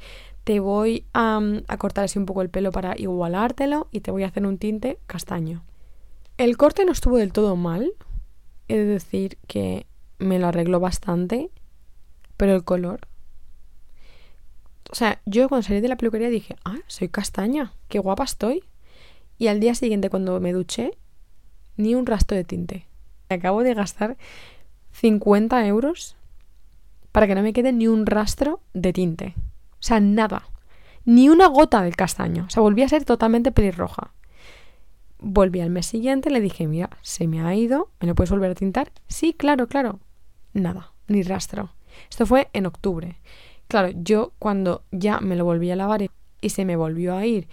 te 0.46 0.60
voy 0.62 1.06
a, 1.14 1.42
a 1.68 1.78
cortar 1.78 2.06
así 2.06 2.18
un 2.18 2.26
poco 2.26 2.42
el 2.42 2.50
pelo 2.50 2.72
para 2.72 2.98
igualártelo 2.98 3.88
y 3.92 4.00
te 4.00 4.12
voy 4.12 4.24
a 4.24 4.28
hacer 4.28 4.46
un 4.46 4.58
tinte 4.58 5.00
castaño. 5.08 5.64
El 6.38 6.56
corte 6.56 6.86
no 6.86 6.92
estuvo 6.92 7.18
del 7.18 7.34
todo 7.34 7.56
mal, 7.56 7.92
he 8.68 8.78
de 8.78 8.86
decir 8.86 9.38
que 9.48 9.88
me 10.20 10.40
lo 10.40 10.48
arregló 10.48 10.80
bastante, 10.80 11.50
pero 12.38 12.56
el 12.56 12.64
color... 12.64 13.02
O 14.92 14.96
sea, 14.96 15.20
yo 15.26 15.50
cuando 15.50 15.68
salí 15.68 15.82
de 15.82 15.88
la 15.88 15.98
peluquería 15.98 16.30
dije, 16.30 16.56
ah, 16.64 16.78
soy 16.86 17.10
castaña, 17.10 17.74
qué 17.90 17.98
guapa 17.98 18.24
estoy. 18.24 18.64
Y 19.40 19.48
al 19.48 19.60
día 19.60 19.74
siguiente 19.74 20.12
cuando 20.12 20.40
me 20.40 20.54
duché, 20.54 20.92
ni 21.76 21.96
un 21.96 22.06
rastro 22.06 22.38
de 22.38 22.44
tinte. 22.44 22.86
Acabo 23.30 23.64
de 23.64 23.74
gastar 23.74 24.16
50 24.92 25.66
euros 25.66 26.16
para 27.12 27.26
que 27.26 27.34
no 27.36 27.42
me 27.42 27.52
quede 27.52 27.74
ni 27.74 27.88
un 27.88 28.06
rastro 28.06 28.60
de 28.74 28.94
tinte. 28.94 29.34
O 29.86 29.88
sea, 29.88 30.00
nada. 30.00 30.50
Ni 31.06 31.30
una 31.30 31.46
gota 31.46 31.84
del 31.84 31.96
castaño. 31.96 32.46
O 32.48 32.50
sea, 32.50 32.64
volví 32.64 32.82
a 32.82 32.90
ser 32.90 33.06
totalmente 33.06 33.52
pelirroja. 33.52 34.16
Volví 35.20 35.62
al 35.62 35.70
mes 35.70 35.86
siguiente, 35.86 36.32
le 36.32 36.42
dije, 36.42 36.66
mira, 36.66 36.90
se 37.04 37.28
me 37.28 37.42
ha 37.42 37.54
ido, 37.54 37.92
¿me 38.00 38.08
lo 38.08 38.16
puedes 38.16 38.32
volver 38.32 38.50
a 38.50 38.56
tintar? 38.56 38.92
Sí, 39.08 39.36
claro, 39.38 39.68
claro. 39.68 40.00
Nada, 40.54 40.92
ni 41.08 41.22
rastro. 41.22 41.70
Esto 42.10 42.26
fue 42.26 42.50
en 42.54 42.66
octubre. 42.66 43.22
Claro, 43.68 43.92
yo 43.96 44.34
cuando 44.40 44.82
ya 44.90 45.20
me 45.20 45.36
lo 45.36 45.46
volví 45.46 45.70
a 45.70 45.76
lavar 45.76 46.10
y 46.42 46.50
se 46.50 46.66
me 46.66 46.78
volvió 46.78 47.16
a 47.16 47.28
ir, 47.28 47.48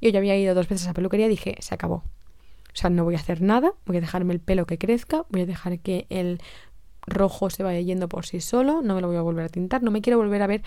yo 0.00 0.08
ya 0.08 0.20
había 0.20 0.38
ido 0.38 0.54
dos 0.54 0.68
veces 0.70 0.88
a 0.88 0.94
peluquería, 0.94 1.28
dije, 1.28 1.56
se 1.58 1.74
acabó. 1.74 1.96
O 1.96 2.76
sea, 2.76 2.88
no 2.88 3.04
voy 3.04 3.16
a 3.16 3.18
hacer 3.18 3.42
nada, 3.42 3.74
voy 3.84 3.98
a 3.98 4.00
dejarme 4.00 4.32
el 4.32 4.40
pelo 4.40 4.64
que 4.64 4.78
crezca, 4.78 5.26
voy 5.28 5.42
a 5.42 5.46
dejar 5.46 5.80
que 5.80 6.06
el 6.08 6.40
rojo 7.06 7.50
se 7.50 7.62
vaya 7.62 7.80
yendo 7.80 8.08
por 8.08 8.26
sí 8.26 8.40
solo, 8.40 8.82
no 8.82 8.94
me 8.94 9.00
lo 9.00 9.08
voy 9.08 9.16
a 9.16 9.22
volver 9.22 9.44
a 9.44 9.48
tintar, 9.48 9.82
no 9.82 9.90
me 9.90 10.00
quiero 10.00 10.18
volver 10.18 10.42
a 10.42 10.46
ver 10.46 10.62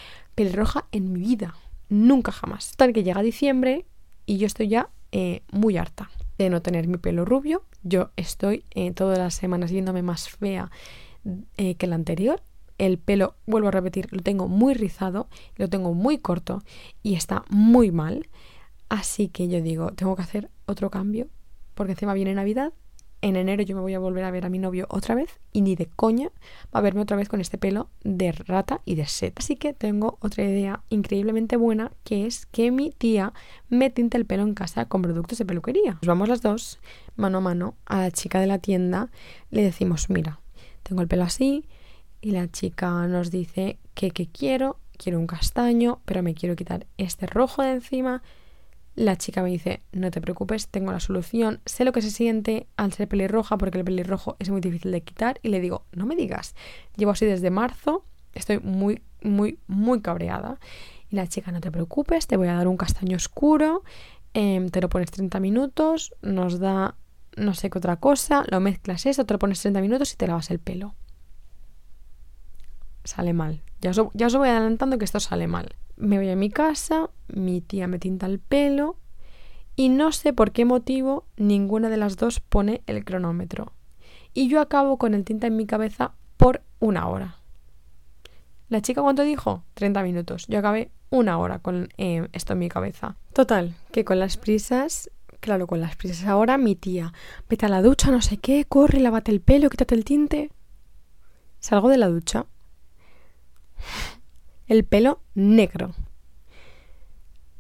roja 0.54 0.86
en 0.92 1.12
mi 1.12 1.20
vida, 1.20 1.56
nunca 1.90 2.32
jamás. 2.32 2.74
Tal 2.78 2.94
que 2.94 3.04
llega 3.04 3.22
diciembre 3.22 3.86
y 4.26 4.38
yo 4.38 4.48
estoy 4.48 4.68
ya 4.68 4.90
eh, 5.12 5.42
muy 5.52 5.78
harta 5.78 6.10
de 6.38 6.50
no 6.50 6.62
tener 6.62 6.88
mi 6.88 6.98
pelo 6.98 7.26
rubio, 7.26 7.64
yo 7.84 8.12
estoy 8.16 8.64
eh, 8.72 8.92
todas 8.92 9.18
las 9.18 9.34
semanas 9.34 9.72
yéndome 9.72 10.02
más 10.02 10.30
fea 10.30 10.70
eh, 11.58 11.76
que 11.76 11.88
la 11.88 11.96
anterior. 11.96 12.42
El 12.78 13.00
pelo, 13.00 13.36
vuelvo 13.48 13.70
a 13.70 13.72
repetir, 13.72 14.08
lo 14.12 14.22
tengo 14.22 14.48
muy 14.48 14.76
rizado, 14.76 15.30
lo 15.56 15.68
tengo 15.68 15.96
muy 15.96 16.20
corto 16.20 16.62
y 17.02 17.16
está 17.16 17.44
muy 17.50 17.92
mal. 17.92 18.28
Así 18.88 19.30
que 19.30 19.48
yo 19.48 19.62
digo, 19.62 19.92
tengo 19.94 20.16
que 20.16 20.22
hacer 20.22 20.52
otro 20.68 20.92
cambio 20.92 21.28
porque 21.74 21.94
encima 21.94 22.14
viene 22.14 22.34
Navidad 22.34 22.74
en 23.22 23.36
enero 23.36 23.64
yo 23.64 23.76
me 23.76 23.82
voy 23.82 23.94
a 23.94 24.00
volver 24.00 24.24
a 24.24 24.32
ver 24.32 24.46
a 24.46 24.50
mi 24.50 24.60
novio 24.60 24.86
otra 24.90 25.16
vez 25.16 25.40
y 25.52 25.62
ni 25.62 25.76
de 25.76 25.88
coña 25.88 26.30
va 26.74 26.80
a 26.80 26.82
verme 26.82 27.02
otra 27.02 27.18
vez 27.18 27.30
con 27.30 27.42
este 27.42 27.58
pelo 27.58 27.90
de 28.04 28.32
rata 28.32 28.82
y 28.86 28.96
de 28.96 29.06
set. 29.06 29.34
Así 29.38 29.56
que 29.56 29.74
tengo 29.74 30.18
otra 30.22 30.44
idea 30.44 30.84
increíblemente 30.90 31.58
buena 31.58 31.92
que 32.04 32.26
es 32.26 32.46
que 32.46 32.72
mi 32.72 32.92
tía 32.92 33.34
me 33.70 33.90
tinte 33.90 34.18
el 34.18 34.26
pelo 34.26 34.44
en 34.44 34.54
casa 34.54 34.86
con 34.86 35.02
productos 35.02 35.38
de 35.38 35.46
peluquería. 35.46 35.94
Nos 35.94 36.08
vamos 36.08 36.30
las 36.30 36.42
dos 36.42 36.80
mano 37.16 37.40
a 37.40 37.42
mano 37.42 37.76
a 37.86 38.02
la 38.02 38.12
chica 38.12 38.40
de 38.40 38.48
la 38.48 38.60
tienda, 38.60 39.10
le 39.50 39.64
decimos, 39.64 40.10
mira, 40.10 40.40
tengo 40.84 41.02
el 41.02 41.08
pelo 41.08 41.24
así 41.24 41.66
y 42.22 42.32
la 42.32 42.50
chica 42.50 43.08
nos 43.08 43.32
dice 43.32 43.80
que, 43.94 44.12
que 44.12 44.28
quiero, 44.28 44.80
quiero 44.98 45.20
un 45.20 45.28
castaño, 45.28 46.02
pero 46.06 46.24
me 46.24 46.36
quiero 46.36 46.56
quitar 46.56 46.86
este 46.98 47.26
rojo 47.26 47.64
de 47.64 47.72
encima 47.72 48.22
la 48.98 49.16
chica 49.16 49.44
me 49.44 49.50
dice, 49.50 49.84
no 49.92 50.10
te 50.10 50.20
preocupes, 50.20 50.70
tengo 50.70 50.92
la 50.92 51.00
solución, 51.00 51.62
sé 51.68 51.86
lo 51.86 51.92
que 51.92 52.02
se 52.02 52.10
siente 52.10 52.66
al 52.78 52.92
ser 52.92 53.08
pelirroja 53.08 53.56
porque 53.56 53.78
el 53.78 53.86
pelirrojo 53.86 54.36
es 54.40 54.50
muy 54.50 54.60
difícil 54.60 54.92
de 54.92 55.02
quitar 55.02 55.40
y 55.44 55.50
le 55.50 55.62
digo, 55.62 55.86
no 55.92 56.08
me 56.08 56.16
digas, 56.16 56.56
llevo 56.96 57.12
así 57.12 57.28
desde 57.28 57.52
marzo, 57.52 58.04
estoy 58.34 58.60
muy, 58.60 59.04
muy, 59.22 59.60
muy 59.68 60.02
cabreada. 60.02 60.60
Y 61.12 61.16
la 61.16 61.28
chica, 61.28 61.52
no 61.52 61.62
te 61.62 61.72
preocupes, 61.72 62.26
te 62.26 62.38
voy 62.38 62.48
a 62.48 62.56
dar 62.56 62.68
un 62.68 62.76
castaño 62.76 63.18
oscuro, 63.18 63.84
em, 64.34 64.70
te 64.70 64.82
lo 64.82 64.90
pones 64.90 65.12
30 65.12 65.40
minutos, 65.40 66.16
nos 66.24 66.60
da 66.60 66.96
no 67.36 67.54
sé 67.54 67.70
qué 67.70 67.78
otra 67.78 67.98
cosa, 67.98 68.46
lo 68.50 68.60
mezclas 68.60 69.06
eso, 69.06 69.28
te 69.28 69.34
lo 69.36 69.38
pones 69.38 69.62
30 69.62 69.80
minutos 69.80 70.12
y 70.12 70.18
te 70.18 70.26
lavas 70.26 70.50
el 70.50 70.58
pelo. 70.58 70.96
Sale 73.04 73.34
mal. 73.34 73.62
Ya 73.80 73.92
ya 73.92 74.26
os 74.26 74.36
voy 74.36 74.50
adelantando 74.50 74.98
que 74.98 75.06
esto 75.06 75.20
sale 75.20 75.46
mal 75.46 75.76
me 75.98 76.18
voy 76.18 76.30
a 76.30 76.36
mi 76.36 76.50
casa, 76.50 77.10
mi 77.28 77.62
tía 77.62 77.88
me 77.88 78.00
tinta 78.00 78.26
el 78.26 78.40
pelo 78.40 78.98
y 79.76 79.90
no 79.90 80.12
sé 80.12 80.34
por 80.34 80.52
qué 80.52 80.66
motivo 80.66 81.26
ninguna 81.36 81.90
de 81.90 81.98
las 81.98 82.18
dos 82.18 82.40
pone 82.40 82.82
el 82.88 83.04
cronómetro. 83.04 83.74
Y 84.34 84.48
yo 84.48 84.62
acabo 84.62 84.98
con 84.98 85.14
el 85.14 85.24
tinta 85.24 85.48
en 85.48 85.56
mi 85.56 85.66
cabeza 85.66 86.14
por 86.38 86.62
una 86.80 87.08
hora. 87.08 87.38
¿La 88.70 88.82
chica 88.82 89.02
cuánto 89.02 89.24
dijo? 89.24 89.64
30 89.74 90.04
minutos. 90.04 90.46
Yo 90.48 90.60
acabé 90.60 90.92
una 91.10 91.38
hora 91.38 91.60
con 91.60 91.90
eh, 91.98 92.28
esto 92.34 92.54
en 92.54 92.60
mi 92.60 92.70
cabeza. 92.70 93.16
Total, 93.34 93.76
que 93.92 94.06
con 94.06 94.20
las 94.20 94.38
prisas, 94.38 95.10
claro, 95.40 95.68
con 95.68 95.80
las 95.80 95.96
prisas 95.96 96.26
ahora 96.28 96.58
mi 96.58 96.76
tía, 96.76 97.14
vete 97.50 97.66
a 97.66 97.70
la 97.70 97.82
ducha, 97.82 98.12
no 98.12 98.22
sé 98.22 98.38
qué, 98.38 98.66
corre, 98.66 99.00
lávate 99.00 99.32
el 99.32 99.42
pelo, 99.42 99.70
quítate 99.70 99.96
el 99.96 100.06
tinte. 100.06 100.52
Salgo 101.60 101.90
de 101.90 101.98
la 101.98 102.08
ducha 102.08 102.46
el 104.68 104.84
pelo 104.84 105.22
negro. 105.34 105.94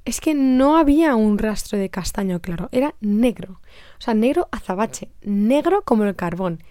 Es 0.05 0.21
que 0.21 0.33
no 0.33 0.77
había 0.77 1.15
un 1.15 1.37
rastro 1.37 1.77
de 1.77 1.89
castaño 1.89 2.41
claro, 2.41 2.69
era 2.71 2.95
negro. 3.01 3.59
O 3.97 4.01
sea, 4.01 4.13
negro 4.13 4.47
azabache, 4.51 5.11
negro 5.21 5.81
como 5.83 6.05
el 6.05 6.15
carbón, 6.15 6.63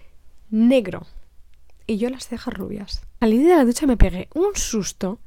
negro. 0.51 1.07
Y 1.87 1.99
yo 1.99 2.09
las 2.09 2.27
cejas 2.27 2.55
rubias. 2.55 3.03
Salí 3.21 3.43
de 3.43 3.55
la 3.55 3.65
ducha 3.65 3.87
me 3.87 3.97
pegué 3.97 4.29
un 4.35 4.55
susto. 4.55 5.21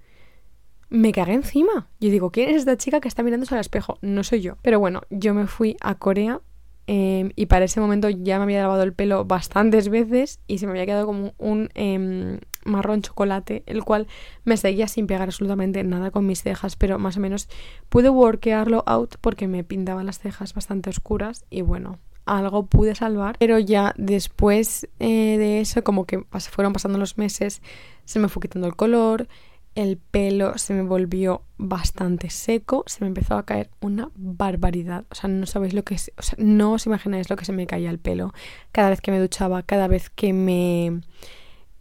Me 0.89 1.11
cagué 1.11 1.33
encima. 1.33 1.87
Yo 1.99 2.09
digo, 2.09 2.31
¿quién 2.31 2.49
es 2.49 2.55
esta 2.57 2.77
chica 2.77 2.99
que 2.99 3.07
está 3.07 3.21
mirándose 3.21 3.53
al 3.53 3.61
espejo? 3.61 3.99
No 4.01 4.23
soy 4.23 4.41
yo. 4.41 4.57
Pero 4.63 4.79
bueno, 4.79 5.03
yo 5.11 5.35
me 5.35 5.45
fui 5.45 5.77
a 5.79 5.95
Corea 5.95 6.41
em, 6.87 7.31
y 7.35 7.45
para 7.45 7.65
ese 7.65 7.79
momento 7.79 8.09
ya 8.09 8.37
me 8.37 8.43
había 8.45 8.63
lavado 8.63 8.81
el 8.81 8.93
pelo 8.93 9.23
bastantes 9.23 9.87
veces 9.89 10.39
y 10.47 10.57
se 10.57 10.65
me 10.65 10.71
había 10.71 10.87
quedado 10.87 11.05
como 11.05 11.35
un 11.37 11.69
em, 11.75 12.39
marrón 12.69 13.01
chocolate, 13.01 13.63
el 13.65 13.83
cual 13.83 14.07
me 14.45 14.57
seguía 14.57 14.87
sin 14.87 15.07
pegar 15.07 15.23
absolutamente 15.23 15.83
nada 15.83 16.11
con 16.11 16.25
mis 16.25 16.41
cejas, 16.41 16.75
pero 16.75 16.99
más 16.99 17.17
o 17.17 17.19
menos 17.19 17.49
pude 17.89 18.09
workearlo 18.09 18.83
out 18.85 19.15
porque 19.21 19.47
me 19.47 19.63
pintaban 19.63 20.05
las 20.05 20.19
cejas 20.19 20.53
bastante 20.53 20.89
oscuras 20.89 21.45
y 21.49 21.61
bueno, 21.61 21.99
algo 22.25 22.65
pude 22.67 22.95
salvar, 22.95 23.35
pero 23.39 23.59
ya 23.59 23.93
después 23.97 24.87
eh, 24.99 25.37
de 25.37 25.61
eso, 25.61 25.83
como 25.83 26.05
que 26.05 26.23
fueron 26.51 26.73
pasando 26.73 26.97
los 26.97 27.17
meses, 27.17 27.61
se 28.05 28.19
me 28.19 28.29
fue 28.29 28.41
quitando 28.41 28.67
el 28.67 28.75
color, 28.75 29.27
el 29.75 29.97
pelo 29.97 30.57
se 30.57 30.73
me 30.73 30.81
volvió 30.81 31.43
bastante 31.57 32.29
seco, 32.29 32.83
se 32.87 33.01
me 33.01 33.07
empezó 33.07 33.35
a 33.35 33.45
caer 33.45 33.69
una 33.79 34.11
barbaridad. 34.15 35.05
O 35.09 35.15
sea, 35.15 35.29
no 35.29 35.45
sabéis 35.45 35.73
lo 35.73 35.83
que 35.83 35.95
es, 35.95 36.11
o 36.17 36.21
sea, 36.21 36.37
no 36.37 36.73
os 36.73 36.85
imagináis 36.85 37.29
lo 37.29 37.35
que 37.35 37.45
se 37.45 37.53
me 37.53 37.67
caía 37.67 37.89
el 37.89 37.99
pelo 37.99 38.33
cada 38.71 38.89
vez 38.89 39.01
que 39.01 39.11
me 39.11 39.19
duchaba, 39.19 39.63
cada 39.63 39.87
vez 39.87 40.09
que 40.09 40.33
me 40.33 41.01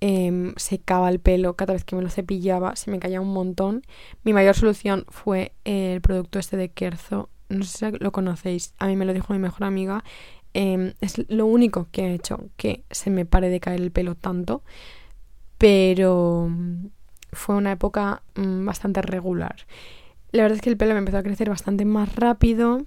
eh, 0.01 0.53
secaba 0.57 1.09
el 1.09 1.19
pelo 1.19 1.57
cada 1.57 1.73
vez 1.73 1.85
que 1.85 1.97
me 1.97 2.03
lo 2.03 2.11
cepillaba, 2.11 2.77
se 2.77 2.91
me 2.91 2.99
caía 2.99 3.21
un 3.21 3.33
montón. 3.33 3.83
Mi 4.23 4.33
mayor 4.33 4.55
solución 4.55 5.05
fue 5.09 5.53
el 5.65 6.01
producto 6.01 6.39
este 6.39 6.57
de 6.57 6.71
Kerzo. 6.71 7.31
No 7.49 7.65
sé 7.65 7.91
si 7.91 7.99
lo 7.99 8.13
conocéis, 8.13 8.75
a 8.79 8.87
mí 8.87 8.97
me 8.97 9.05
lo 9.05 9.15
dijo 9.15 9.33
mi 9.33 9.39
mejor 9.39 9.65
amiga. 9.65 10.05
Em, 10.55 10.95
es 11.01 11.23
lo 11.29 11.47
único 11.47 11.89
que 11.91 12.05
ha 12.05 12.13
hecho 12.13 12.49
que 12.57 12.85
se 12.91 13.11
me 13.11 13.27
pare 13.27 13.49
de 13.49 13.61
caer 13.61 13.81
el 13.81 13.91
pelo 13.91 14.15
tanto. 14.15 14.63
Pero 15.59 16.49
mm, 16.49 16.87
fue 17.33 17.57
una 17.57 17.73
época 17.73 18.23
mm, 18.37 18.65
bastante 18.65 19.03
regular. 19.03 19.67
La 20.31 20.43
verdad 20.43 20.57
es 20.57 20.63
que 20.63 20.71
el 20.71 20.77
pelo 20.77 20.93
me 20.93 20.99
empezó 21.01 21.19
a 21.19 21.23
crecer 21.23 21.49
bastante 21.49 21.85
más 21.85 22.15
rápido. 22.15 22.85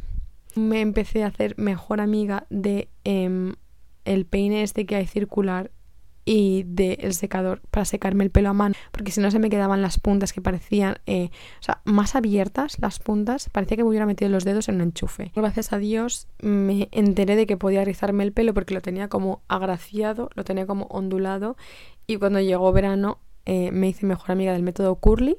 Me 0.55 0.81
empecé 0.81 1.23
a 1.23 1.27
hacer 1.27 1.57
mejor 1.57 2.01
amiga 2.01 2.45
de 2.49 2.89
em, 3.03 3.55
el 4.05 4.25
peine 4.25 4.63
este 4.63 4.85
que 4.85 4.95
hay 4.95 5.07
circular 5.07 5.71
y 6.25 6.63
del 6.65 7.13
secador 7.13 7.61
para 7.71 7.85
secarme 7.85 8.23
el 8.23 8.31
pelo 8.31 8.49
a 8.49 8.53
mano, 8.53 8.75
porque 8.91 9.11
si 9.11 9.21
no 9.21 9.31
se 9.31 9.39
me 9.39 9.49
quedaban 9.49 9.81
las 9.81 9.99
puntas 9.99 10.33
que 10.33 10.41
parecían, 10.41 10.97
eh, 11.05 11.29
o 11.59 11.63
sea, 11.63 11.81
más 11.85 12.15
abiertas 12.15 12.77
las 12.79 12.99
puntas, 12.99 13.49
parecía 13.49 13.77
que 13.77 13.83
me 13.83 13.89
hubiera 13.89 14.05
metido 14.05 14.29
los 14.29 14.43
dedos 14.43 14.69
en 14.69 14.75
un 14.75 14.81
enchufe. 14.81 15.31
Gracias 15.35 15.73
a 15.73 15.77
Dios 15.77 16.27
me 16.41 16.89
enteré 16.91 17.35
de 17.35 17.47
que 17.47 17.57
podía 17.57 17.83
rizarme 17.85 18.23
el 18.23 18.33
pelo 18.33 18.53
porque 18.53 18.73
lo 18.73 18.81
tenía 18.81 19.07
como 19.07 19.41
agraciado, 19.47 20.29
lo 20.35 20.43
tenía 20.43 20.65
como 20.65 20.85
ondulado 20.85 21.57
y 22.07 22.17
cuando 22.17 22.39
llegó 22.39 22.71
verano 22.71 23.19
eh, 23.45 23.71
me 23.71 23.87
hice 23.87 24.05
mejor 24.05 24.31
amiga 24.31 24.53
del 24.53 24.63
método 24.63 24.95
curly. 24.95 25.37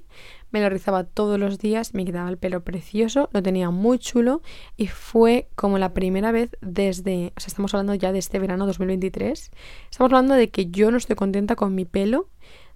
Me 0.50 0.60
lo 0.60 0.68
rizaba 0.68 1.04
todos 1.04 1.38
los 1.40 1.58
días, 1.58 1.94
me 1.94 2.04
quedaba 2.04 2.28
el 2.28 2.36
pelo 2.36 2.62
precioso, 2.62 3.30
lo 3.32 3.42
tenía 3.42 3.70
muy 3.70 3.98
chulo 3.98 4.42
y 4.76 4.86
fue 4.86 5.48
como 5.54 5.78
la 5.78 5.94
primera 5.94 6.30
vez 6.30 6.50
desde, 6.60 7.32
o 7.36 7.40
sea, 7.40 7.46
estamos 7.46 7.72
hablando 7.72 7.94
ya 7.94 8.12
de 8.12 8.18
este 8.18 8.38
verano 8.38 8.66
2023, 8.66 9.50
estamos 9.90 10.12
hablando 10.12 10.34
de 10.34 10.50
que 10.50 10.66
yo 10.66 10.90
no 10.90 10.98
estoy 10.98 11.16
contenta 11.16 11.56
con 11.56 11.74
mi 11.74 11.86
pelo 11.86 12.28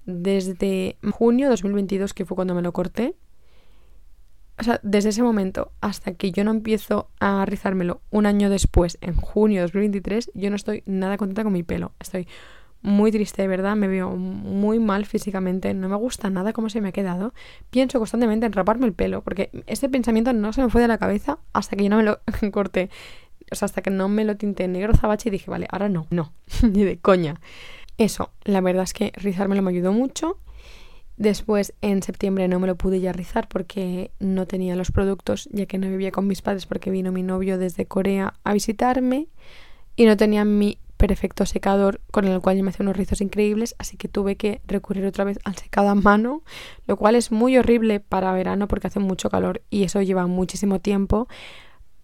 desde 0.06 0.96
junio 1.12 1.50
2022, 1.50 2.14
que 2.14 2.24
fue 2.24 2.34
cuando 2.34 2.54
me 2.54 2.62
lo 2.62 2.72
corté. 2.72 3.14
O 4.58 4.62
sea, 4.62 4.80
desde 4.82 5.10
ese 5.10 5.22
momento 5.22 5.72
hasta 5.82 6.14
que 6.14 6.32
yo 6.32 6.42
no 6.42 6.50
empiezo 6.50 7.10
a 7.20 7.44
rizármelo 7.44 8.00
un 8.10 8.24
año 8.24 8.48
después, 8.48 8.96
en 9.02 9.14
junio 9.16 9.60
2023, 9.62 10.30
yo 10.32 10.48
no 10.48 10.56
estoy 10.56 10.82
nada 10.86 11.18
contenta 11.18 11.44
con 11.44 11.52
mi 11.52 11.62
pelo. 11.62 11.92
Estoy 12.00 12.26
muy 12.86 13.10
triste, 13.10 13.42
de 13.42 13.48
verdad, 13.48 13.74
me 13.74 13.88
veo 13.88 14.10
muy 14.16 14.78
mal 14.78 15.06
físicamente, 15.06 15.74
no 15.74 15.88
me 15.88 15.96
gusta 15.96 16.30
nada 16.30 16.52
cómo 16.52 16.70
se 16.70 16.80
me 16.80 16.90
ha 16.90 16.92
quedado. 16.92 17.34
Pienso 17.70 17.98
constantemente 17.98 18.46
en 18.46 18.52
raparme 18.52 18.86
el 18.86 18.92
pelo, 18.92 19.22
porque 19.22 19.50
este 19.66 19.88
pensamiento 19.88 20.32
no 20.32 20.52
se 20.52 20.62
me 20.62 20.70
fue 20.70 20.80
de 20.80 20.86
la 20.86 20.96
cabeza 20.96 21.40
hasta 21.52 21.74
que 21.74 21.82
yo 21.82 21.90
no 21.90 21.96
me 21.96 22.04
lo 22.04 22.20
corté, 22.52 22.88
o 23.50 23.56
sea, 23.56 23.66
hasta 23.66 23.82
que 23.82 23.90
no 23.90 24.08
me 24.08 24.24
lo 24.24 24.36
tinté 24.36 24.68
negro 24.68 24.94
zabache 24.94 25.30
y 25.30 25.32
dije, 25.32 25.50
vale, 25.50 25.66
ahora 25.68 25.88
no, 25.88 26.06
no, 26.10 26.32
ni 26.62 26.84
de 26.84 26.98
coña. 26.98 27.40
Eso, 27.98 28.30
la 28.44 28.60
verdad 28.60 28.84
es 28.84 28.92
que 28.92 29.12
rizármelo 29.16 29.62
me 29.62 29.70
ayudó 29.70 29.92
mucho. 29.92 30.38
Después, 31.16 31.74
en 31.80 32.04
septiembre 32.04 32.46
no 32.46 32.60
me 32.60 32.68
lo 32.68 32.76
pude 32.76 33.00
ya 33.00 33.12
rizar 33.12 33.48
porque 33.48 34.12
no 34.20 34.46
tenía 34.46 34.76
los 34.76 34.92
productos, 34.92 35.48
ya 35.50 35.66
que 35.66 35.78
no 35.78 35.88
vivía 35.88 36.12
con 36.12 36.28
mis 36.28 36.40
padres 36.40 36.66
porque 36.66 36.92
vino 36.92 37.10
mi 37.10 37.24
novio 37.24 37.58
desde 37.58 37.86
Corea 37.86 38.34
a 38.44 38.52
visitarme 38.52 39.26
y 39.96 40.04
no 40.04 40.16
tenía 40.16 40.44
mi 40.44 40.78
perfecto 40.96 41.46
secador 41.46 42.00
con 42.10 42.24
el 42.24 42.40
cual 42.40 42.56
yo 42.56 42.64
me 42.64 42.70
hacía 42.70 42.84
unos 42.84 42.96
rizos 42.96 43.20
increíbles, 43.20 43.74
así 43.78 43.96
que 43.96 44.08
tuve 44.08 44.36
que 44.36 44.60
recurrir 44.66 45.04
otra 45.06 45.24
vez 45.24 45.38
al 45.44 45.56
secado 45.56 45.88
a 45.88 45.94
mano, 45.94 46.42
lo 46.86 46.96
cual 46.96 47.14
es 47.14 47.30
muy 47.30 47.56
horrible 47.56 48.00
para 48.00 48.32
verano 48.32 48.68
porque 48.68 48.86
hace 48.86 49.00
mucho 49.00 49.30
calor 49.30 49.62
y 49.70 49.84
eso 49.84 50.02
lleva 50.02 50.26
muchísimo 50.26 50.80
tiempo, 50.80 51.28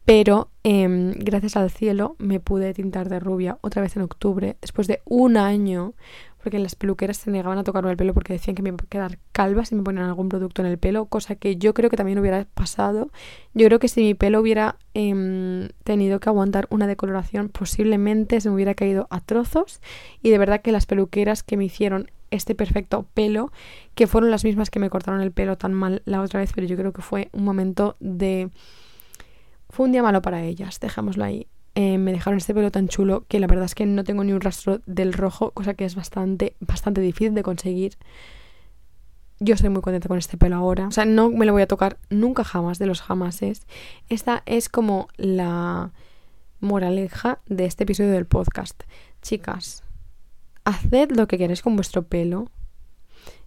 pero 0.05 0.51
em, 0.65 1.13
gracias 1.13 1.57
al 1.57 1.71
cielo 1.71 2.17
me 2.19 2.41
pude 2.41 2.75
tintar 2.75 3.09
de 3.09 3.21
rubia 3.21 3.59
otra 3.61 3.83
vez 3.83 3.97
en 3.97 4.03
octubre, 4.03 4.57
después 4.61 4.87
de 4.87 5.01
un 5.05 5.37
año 5.37 5.95
porque 6.43 6.59
las 6.59 6.75
peluqueras 6.75 7.17
se 7.17 7.31
negaban 7.31 7.59
a 7.59 7.65
tocarme 7.65 7.91
el 7.91 7.97
pelo 7.97 8.15
porque 8.15 8.33
decían 8.33 8.55
que 8.55 8.63
me 8.63 8.71
iba 8.71 8.79
a 8.83 8.87
quedar 8.87 9.19
calva 9.33 9.65
si 9.65 9.75
me 9.75 9.83
ponían 9.83 10.07
algún 10.07 10.29
producto 10.29 10.63
en 10.63 10.69
el 10.69 10.79
pelo, 10.79 11.07
cosa 11.07 11.37
que 11.37 11.57
yo 11.57 11.75
creo 11.75 11.89
que 11.91 11.97
también 11.97 12.19
hubiera 12.19 12.45
pasado. 12.55 13.11
Yo 13.55 13.67
creo 13.67 13.79
que 13.79 13.89
si 13.89 14.03
mi 14.03 14.15
pelo 14.15 14.41
hubiera 14.41 14.77
em, 14.95 15.69
tenido 15.85 16.21
que 16.21 16.29
aguantar 16.29 16.67
una 16.71 16.87
decoloración, 16.87 17.49
posiblemente 17.49 18.41
se 18.41 18.49
me 18.49 18.57
hubiera 18.57 18.75
caído 18.75 19.07
a 19.11 19.21
trozos. 19.21 19.81
Y 20.23 20.31
de 20.31 20.39
verdad 20.39 20.63
que 20.63 20.73
las 20.73 20.87
peluqueras 20.87 21.43
que 21.43 21.57
me 21.57 21.65
hicieron 21.65 22.11
este 22.31 22.55
perfecto 22.55 23.07
pelo, 23.15 23.53
que 23.95 24.07
fueron 24.07 24.31
las 24.31 24.45
mismas 24.45 24.71
que 24.71 24.81
me 24.81 24.91
cortaron 24.91 25.21
el 25.21 25.33
pelo 25.33 25.57
tan 25.57 25.75
mal 25.75 26.03
la 26.07 26.23
otra 26.23 26.41
vez, 26.41 26.53
pero 26.55 26.67
yo 26.67 26.77
creo 26.77 26.93
que 26.93 27.03
fue 27.03 27.29
un 27.33 27.45
momento 27.45 27.97
de... 28.01 28.51
Fue 29.69 29.87
un 29.87 29.93
día 29.93 30.03
malo 30.03 30.21
para 30.21 30.43
ellas, 30.43 30.81
dejémoslo 30.81 31.25
ahí. 31.25 31.47
Eh, 31.75 31.97
me 31.97 32.13
dejaron 32.13 32.37
este 32.37 32.53
pelo 32.53 32.71
tan 32.71 32.89
chulo 32.89 33.25
que 33.29 33.41
la 33.41 33.47
verdad 33.47 33.65
es 33.65 33.75
que 33.75 33.87
no 33.87 34.05
tengo 34.05 34.25
ni 34.25 34.33
un 34.33 34.41
rastro 34.41 34.81
del 34.85 35.13
rojo, 35.13 35.53
cosa 35.53 35.75
que 35.75 35.85
es 35.85 35.95
bastante, 35.95 36.55
bastante 36.61 37.01
difícil 37.01 37.35
de 37.35 37.43
conseguir. 37.43 37.97
Yo 39.41 39.55
estoy 39.55 39.71
muy 39.71 39.83
contenta 39.83 40.09
con 40.09 40.19
este 40.19 40.37
pelo 40.37 40.57
ahora. 40.57 40.87
O 40.87 40.91
sea, 40.91 41.05
no 41.05 41.31
me 41.31 41.47
lo 41.47 41.53
voy 41.53 41.63
a 41.63 41.67
tocar 41.67 41.99
nunca 42.11 42.45
jamás 42.45 42.79
de 42.79 42.87
los 42.87 43.01
jamases. 43.01 43.67
Esta 44.09 44.43
es 44.47 44.69
como 44.69 45.09
la 45.17 45.93
moraleja 46.61 47.41
de 47.47 47.65
este 47.65 47.85
episodio 47.85 48.13
del 48.13 48.27
podcast. 48.27 48.85
Chicas, 49.21 49.83
haced 50.65 51.11
lo 51.11 51.27
que 51.27 51.39
queréis 51.39 51.63
con 51.63 51.75
vuestro 51.75 52.05
pelo. 52.05 52.51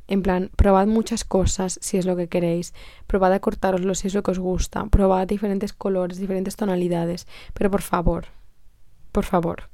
En 0.07 0.21
plan, 0.21 0.51
probad 0.55 0.87
muchas 0.87 1.23
cosas 1.23 1.79
si 1.81 1.97
es 1.97 2.05
lo 2.05 2.15
que 2.15 2.27
queréis, 2.27 2.73
probad 3.07 3.33
a 3.33 3.39
cortaroslo 3.39 3.95
si 3.95 4.07
es 4.07 4.13
lo 4.13 4.21
que 4.21 4.31
os 4.31 4.39
gusta, 4.39 4.85
probad 4.85 5.27
diferentes 5.27 5.73
colores, 5.73 6.19
diferentes 6.19 6.55
tonalidades, 6.55 7.27
pero 7.53 7.71
por 7.71 7.81
favor, 7.81 8.25
por 9.11 9.25
favor, 9.25 9.69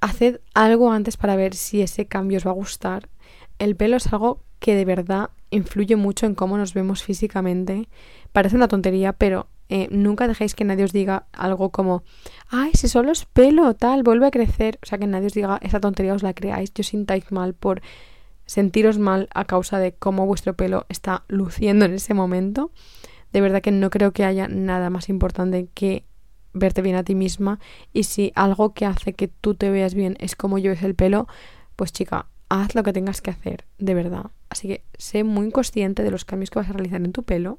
haced 0.00 0.40
algo 0.54 0.90
antes 0.90 1.16
para 1.16 1.36
ver 1.36 1.54
si 1.54 1.82
ese 1.82 2.06
cambio 2.06 2.38
os 2.38 2.46
va 2.46 2.52
a 2.52 2.54
gustar. 2.54 3.08
El 3.58 3.76
pelo 3.76 3.96
es 3.96 4.12
algo 4.12 4.42
que 4.58 4.74
de 4.74 4.84
verdad 4.84 5.30
influye 5.50 5.96
mucho 5.96 6.26
en 6.26 6.34
cómo 6.34 6.56
nos 6.56 6.74
vemos 6.74 7.02
físicamente. 7.02 7.88
Parece 8.32 8.56
una 8.56 8.68
tontería, 8.68 9.12
pero 9.12 9.48
eh, 9.68 9.88
nunca 9.90 10.28
dejéis 10.28 10.54
que 10.54 10.64
nadie 10.64 10.84
os 10.84 10.92
diga 10.92 11.26
algo 11.32 11.70
como, 11.70 12.02
ay, 12.48 12.70
si 12.74 12.88
solo 12.88 13.12
es 13.12 13.24
pelo, 13.24 13.74
tal, 13.74 14.02
vuelve 14.02 14.26
a 14.26 14.30
crecer. 14.30 14.78
O 14.82 14.86
sea, 14.86 14.98
que 14.98 15.06
nadie 15.06 15.26
os 15.26 15.34
diga 15.34 15.58
esa 15.62 15.80
tontería, 15.80 16.14
os 16.14 16.22
la 16.22 16.34
creáis, 16.34 16.72
yo 16.74 16.84
sintáis 16.84 17.30
mal 17.32 17.54
por 17.54 17.82
sentiros 18.46 18.98
mal 18.98 19.28
a 19.34 19.44
causa 19.44 19.78
de 19.78 19.92
cómo 19.92 20.26
vuestro 20.26 20.54
pelo 20.54 20.86
está 20.88 21.24
luciendo 21.28 21.84
en 21.84 21.94
ese 21.94 22.14
momento. 22.14 22.70
De 23.32 23.40
verdad 23.40 23.60
que 23.60 23.72
no 23.72 23.90
creo 23.90 24.12
que 24.12 24.24
haya 24.24 24.48
nada 24.48 24.88
más 24.88 25.08
importante 25.08 25.68
que 25.74 26.04
verte 26.52 26.80
bien 26.80 26.96
a 26.96 27.04
ti 27.04 27.14
misma 27.14 27.60
y 27.92 28.04
si 28.04 28.32
algo 28.34 28.72
que 28.72 28.86
hace 28.86 29.12
que 29.12 29.28
tú 29.28 29.54
te 29.54 29.70
veas 29.70 29.94
bien 29.94 30.16
es 30.20 30.36
cómo 30.36 30.58
lleves 30.58 30.82
el 30.82 30.94
pelo, 30.94 31.28
pues 31.74 31.92
chica, 31.92 32.26
haz 32.48 32.74
lo 32.74 32.82
que 32.82 32.92
tengas 32.92 33.20
que 33.20 33.30
hacer, 33.30 33.64
de 33.78 33.94
verdad. 33.94 34.30
Así 34.48 34.68
que 34.68 34.84
sé 34.96 35.24
muy 35.24 35.50
consciente 35.50 36.02
de 36.02 36.10
los 36.10 36.24
cambios 36.24 36.50
que 36.50 36.58
vas 36.58 36.70
a 36.70 36.72
realizar 36.72 37.02
en 37.04 37.12
tu 37.12 37.24
pelo. 37.24 37.58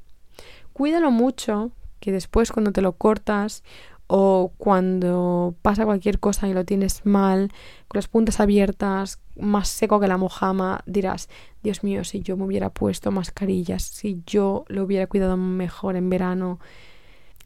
Cuídalo 0.74 1.12
mucho, 1.12 1.72
que 2.00 2.12
después 2.12 2.52
cuando 2.52 2.72
te 2.72 2.82
lo 2.82 2.94
cortas 2.94 3.64
o 4.08 4.54
cuando 4.58 5.56
pasa 5.62 5.86
cualquier 5.86 6.20
cosa 6.20 6.48
y 6.48 6.54
lo 6.54 6.66
tienes 6.66 7.06
mal, 7.06 7.50
con 7.88 7.98
las 8.00 8.08
puntas 8.08 8.40
abiertas, 8.40 9.20
más 9.36 9.68
seco 9.68 10.00
que 10.00 10.08
la 10.08 10.18
mojama, 10.18 10.82
dirás, 10.86 11.30
Dios 11.62 11.84
mío, 11.84 12.04
si 12.04 12.22
yo 12.22 12.38
me 12.38 12.46
hubiera 12.46 12.70
puesto 12.70 13.12
mascarillas, 13.12 13.84
si 13.84 14.24
yo 14.26 14.66
lo 14.68 14.84
hubiera 14.84 15.08
cuidado 15.08 15.38
mejor 15.38 15.98
en 15.98 16.10
verano. 16.10 16.60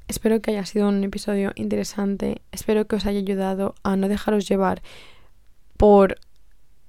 Espero 0.08 0.42
que 0.42 0.52
haya 0.52 0.66
sido 0.66 0.90
un 0.90 1.04
episodio 1.04 1.52
interesante, 1.56 2.42
espero 2.52 2.86
que 2.86 2.98
os 2.98 3.06
haya 3.06 3.20
ayudado 3.20 3.76
a 3.84 3.96
no 3.96 4.08
dejaros 4.08 4.48
llevar 4.48 4.82
por 5.78 6.18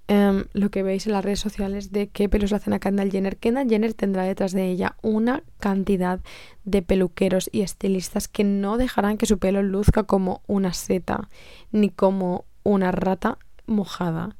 Em, 0.08 0.46
lo 0.52 0.70
que 0.70 0.82
veis 0.82 1.06
en 1.06 1.12
las 1.12 1.24
redes 1.24 1.40
sociales 1.40 1.92
de 1.92 2.08
qué 2.08 2.28
pelos 2.28 2.50
le 2.50 2.56
hacen 2.56 2.72
a 2.72 2.80
Kendall 2.80 3.10
Jenner. 3.10 3.36
Kendall 3.36 3.68
Jenner 3.68 3.94
tendrá 3.94 4.24
detrás 4.24 4.52
de 4.52 4.68
ella 4.68 4.96
una 5.00 5.42
cantidad 5.58 6.20
de 6.64 6.82
peluqueros 6.82 7.48
y 7.52 7.62
estilistas 7.62 8.26
que 8.26 8.42
no 8.42 8.78
dejarán 8.78 9.16
que 9.16 9.26
su 9.26 9.38
pelo 9.38 9.62
luzca 9.62 10.02
como 10.02 10.42
una 10.46 10.72
seta 10.72 11.28
ni 11.70 11.88
como 11.88 12.44
una 12.64 12.90
rata 12.90 13.38
mojada. 13.66 14.36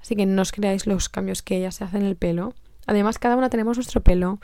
Así 0.00 0.16
que 0.16 0.26
no 0.26 0.42
os 0.42 0.50
creáis 0.50 0.86
los 0.86 1.08
cambios 1.08 1.42
que 1.42 1.56
ella 1.56 1.70
se 1.70 1.84
hace 1.84 1.98
en 1.98 2.04
el 2.04 2.16
pelo. 2.16 2.54
Además, 2.86 3.18
cada 3.18 3.36
una 3.36 3.50
tenemos 3.50 3.76
nuestro 3.76 4.00
pelo 4.00 4.40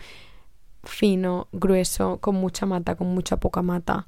fino, 0.84 1.48
grueso, 1.50 2.18
con 2.18 2.36
mucha 2.36 2.66
mata, 2.66 2.94
con 2.94 3.08
mucha 3.08 3.38
poca 3.38 3.62
mata, 3.62 4.06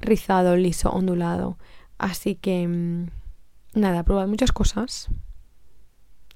rizado, 0.00 0.56
liso, 0.56 0.90
ondulado. 0.90 1.56
Así 1.98 2.34
que, 2.34 2.66
mm, 2.68 3.06
nada, 3.74 4.02
probad 4.02 4.26
muchas 4.26 4.52
cosas 4.52 5.08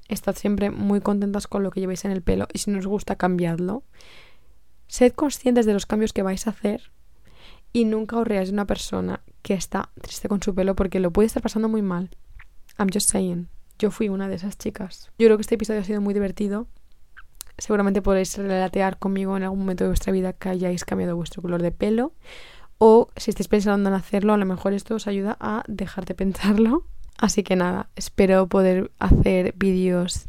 Estad 0.08 0.36
siempre 0.36 0.70
muy 0.70 1.00
contentas 1.00 1.46
con 1.46 1.62
lo 1.62 1.70
que 1.70 1.80
lleváis 1.80 2.04
en 2.04 2.10
el 2.10 2.22
pelo 2.22 2.46
y 2.52 2.58
si 2.58 2.70
no 2.70 2.78
os 2.78 2.86
gusta, 2.86 3.16
cambiadlo. 3.16 3.82
Sed 4.86 5.12
conscientes 5.12 5.66
de 5.66 5.72
los 5.72 5.86
cambios 5.86 6.12
que 6.12 6.22
vais 6.22 6.46
a 6.46 6.50
hacer 6.50 6.92
y 7.72 7.86
nunca 7.86 8.18
os 8.18 8.26
reáis 8.26 8.48
de 8.48 8.54
una 8.54 8.66
persona 8.66 9.22
que 9.42 9.54
está 9.54 9.90
triste 10.00 10.28
con 10.28 10.42
su 10.42 10.54
pelo 10.54 10.76
porque 10.76 11.00
lo 11.00 11.10
puede 11.10 11.26
estar 11.26 11.42
pasando 11.42 11.68
muy 11.68 11.82
mal. 11.82 12.10
I'm 12.78 12.88
just 12.92 13.10
saying. 13.10 13.48
Yo 13.78 13.90
fui 13.90 14.08
una 14.08 14.28
de 14.28 14.36
esas 14.36 14.58
chicas. 14.58 15.10
Yo 15.18 15.26
creo 15.26 15.36
que 15.36 15.42
este 15.42 15.56
episodio 15.56 15.80
ha 15.80 15.84
sido 15.84 16.00
muy 16.00 16.14
divertido. 16.14 16.68
Seguramente 17.58 18.02
podréis 18.02 18.36
relatear 18.36 18.98
conmigo 18.98 19.36
en 19.36 19.44
algún 19.44 19.60
momento 19.60 19.84
de 19.84 19.90
vuestra 19.90 20.12
vida 20.12 20.32
que 20.32 20.50
hayáis 20.50 20.84
cambiado 20.84 21.16
vuestro 21.16 21.40
color 21.40 21.62
de 21.62 21.72
pelo. 21.72 22.12
O 22.78 23.08
si 23.16 23.30
estáis 23.30 23.48
pensando 23.48 23.88
en 23.88 23.94
hacerlo, 23.94 24.34
a 24.34 24.36
lo 24.36 24.44
mejor 24.44 24.74
esto 24.74 24.94
os 24.94 25.06
ayuda 25.06 25.36
a 25.40 25.64
dejar 25.66 26.04
de 26.04 26.14
pensarlo 26.14 26.84
Así 27.18 27.42
que 27.42 27.56
nada, 27.56 27.88
espero 27.96 28.46
poder 28.48 28.90
hacer 28.98 29.54
vídeos 29.56 30.26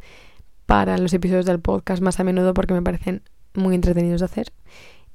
para 0.65 0.97
los 0.97 1.13
episodios 1.13 1.45
del 1.45 1.59
podcast 1.59 2.01
más 2.01 2.19
a 2.19 2.23
menudo 2.23 2.53
porque 2.53 2.73
me 2.73 2.81
parecen 2.81 3.21
muy 3.53 3.75
entretenidos 3.75 4.21
de 4.21 4.25
hacer. 4.25 4.53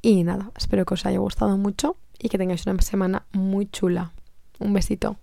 Y 0.02 0.24
nada, 0.24 0.50
espero 0.56 0.84
que 0.84 0.94
os 0.94 1.06
haya 1.06 1.18
gustado 1.18 1.56
mucho 1.58 1.96
y 2.18 2.28
que 2.28 2.38
tengáis 2.38 2.66
una 2.66 2.80
semana 2.80 3.24
muy 3.32 3.66
chula. 3.66 4.12
Un 4.58 4.72
besito. 4.72 5.16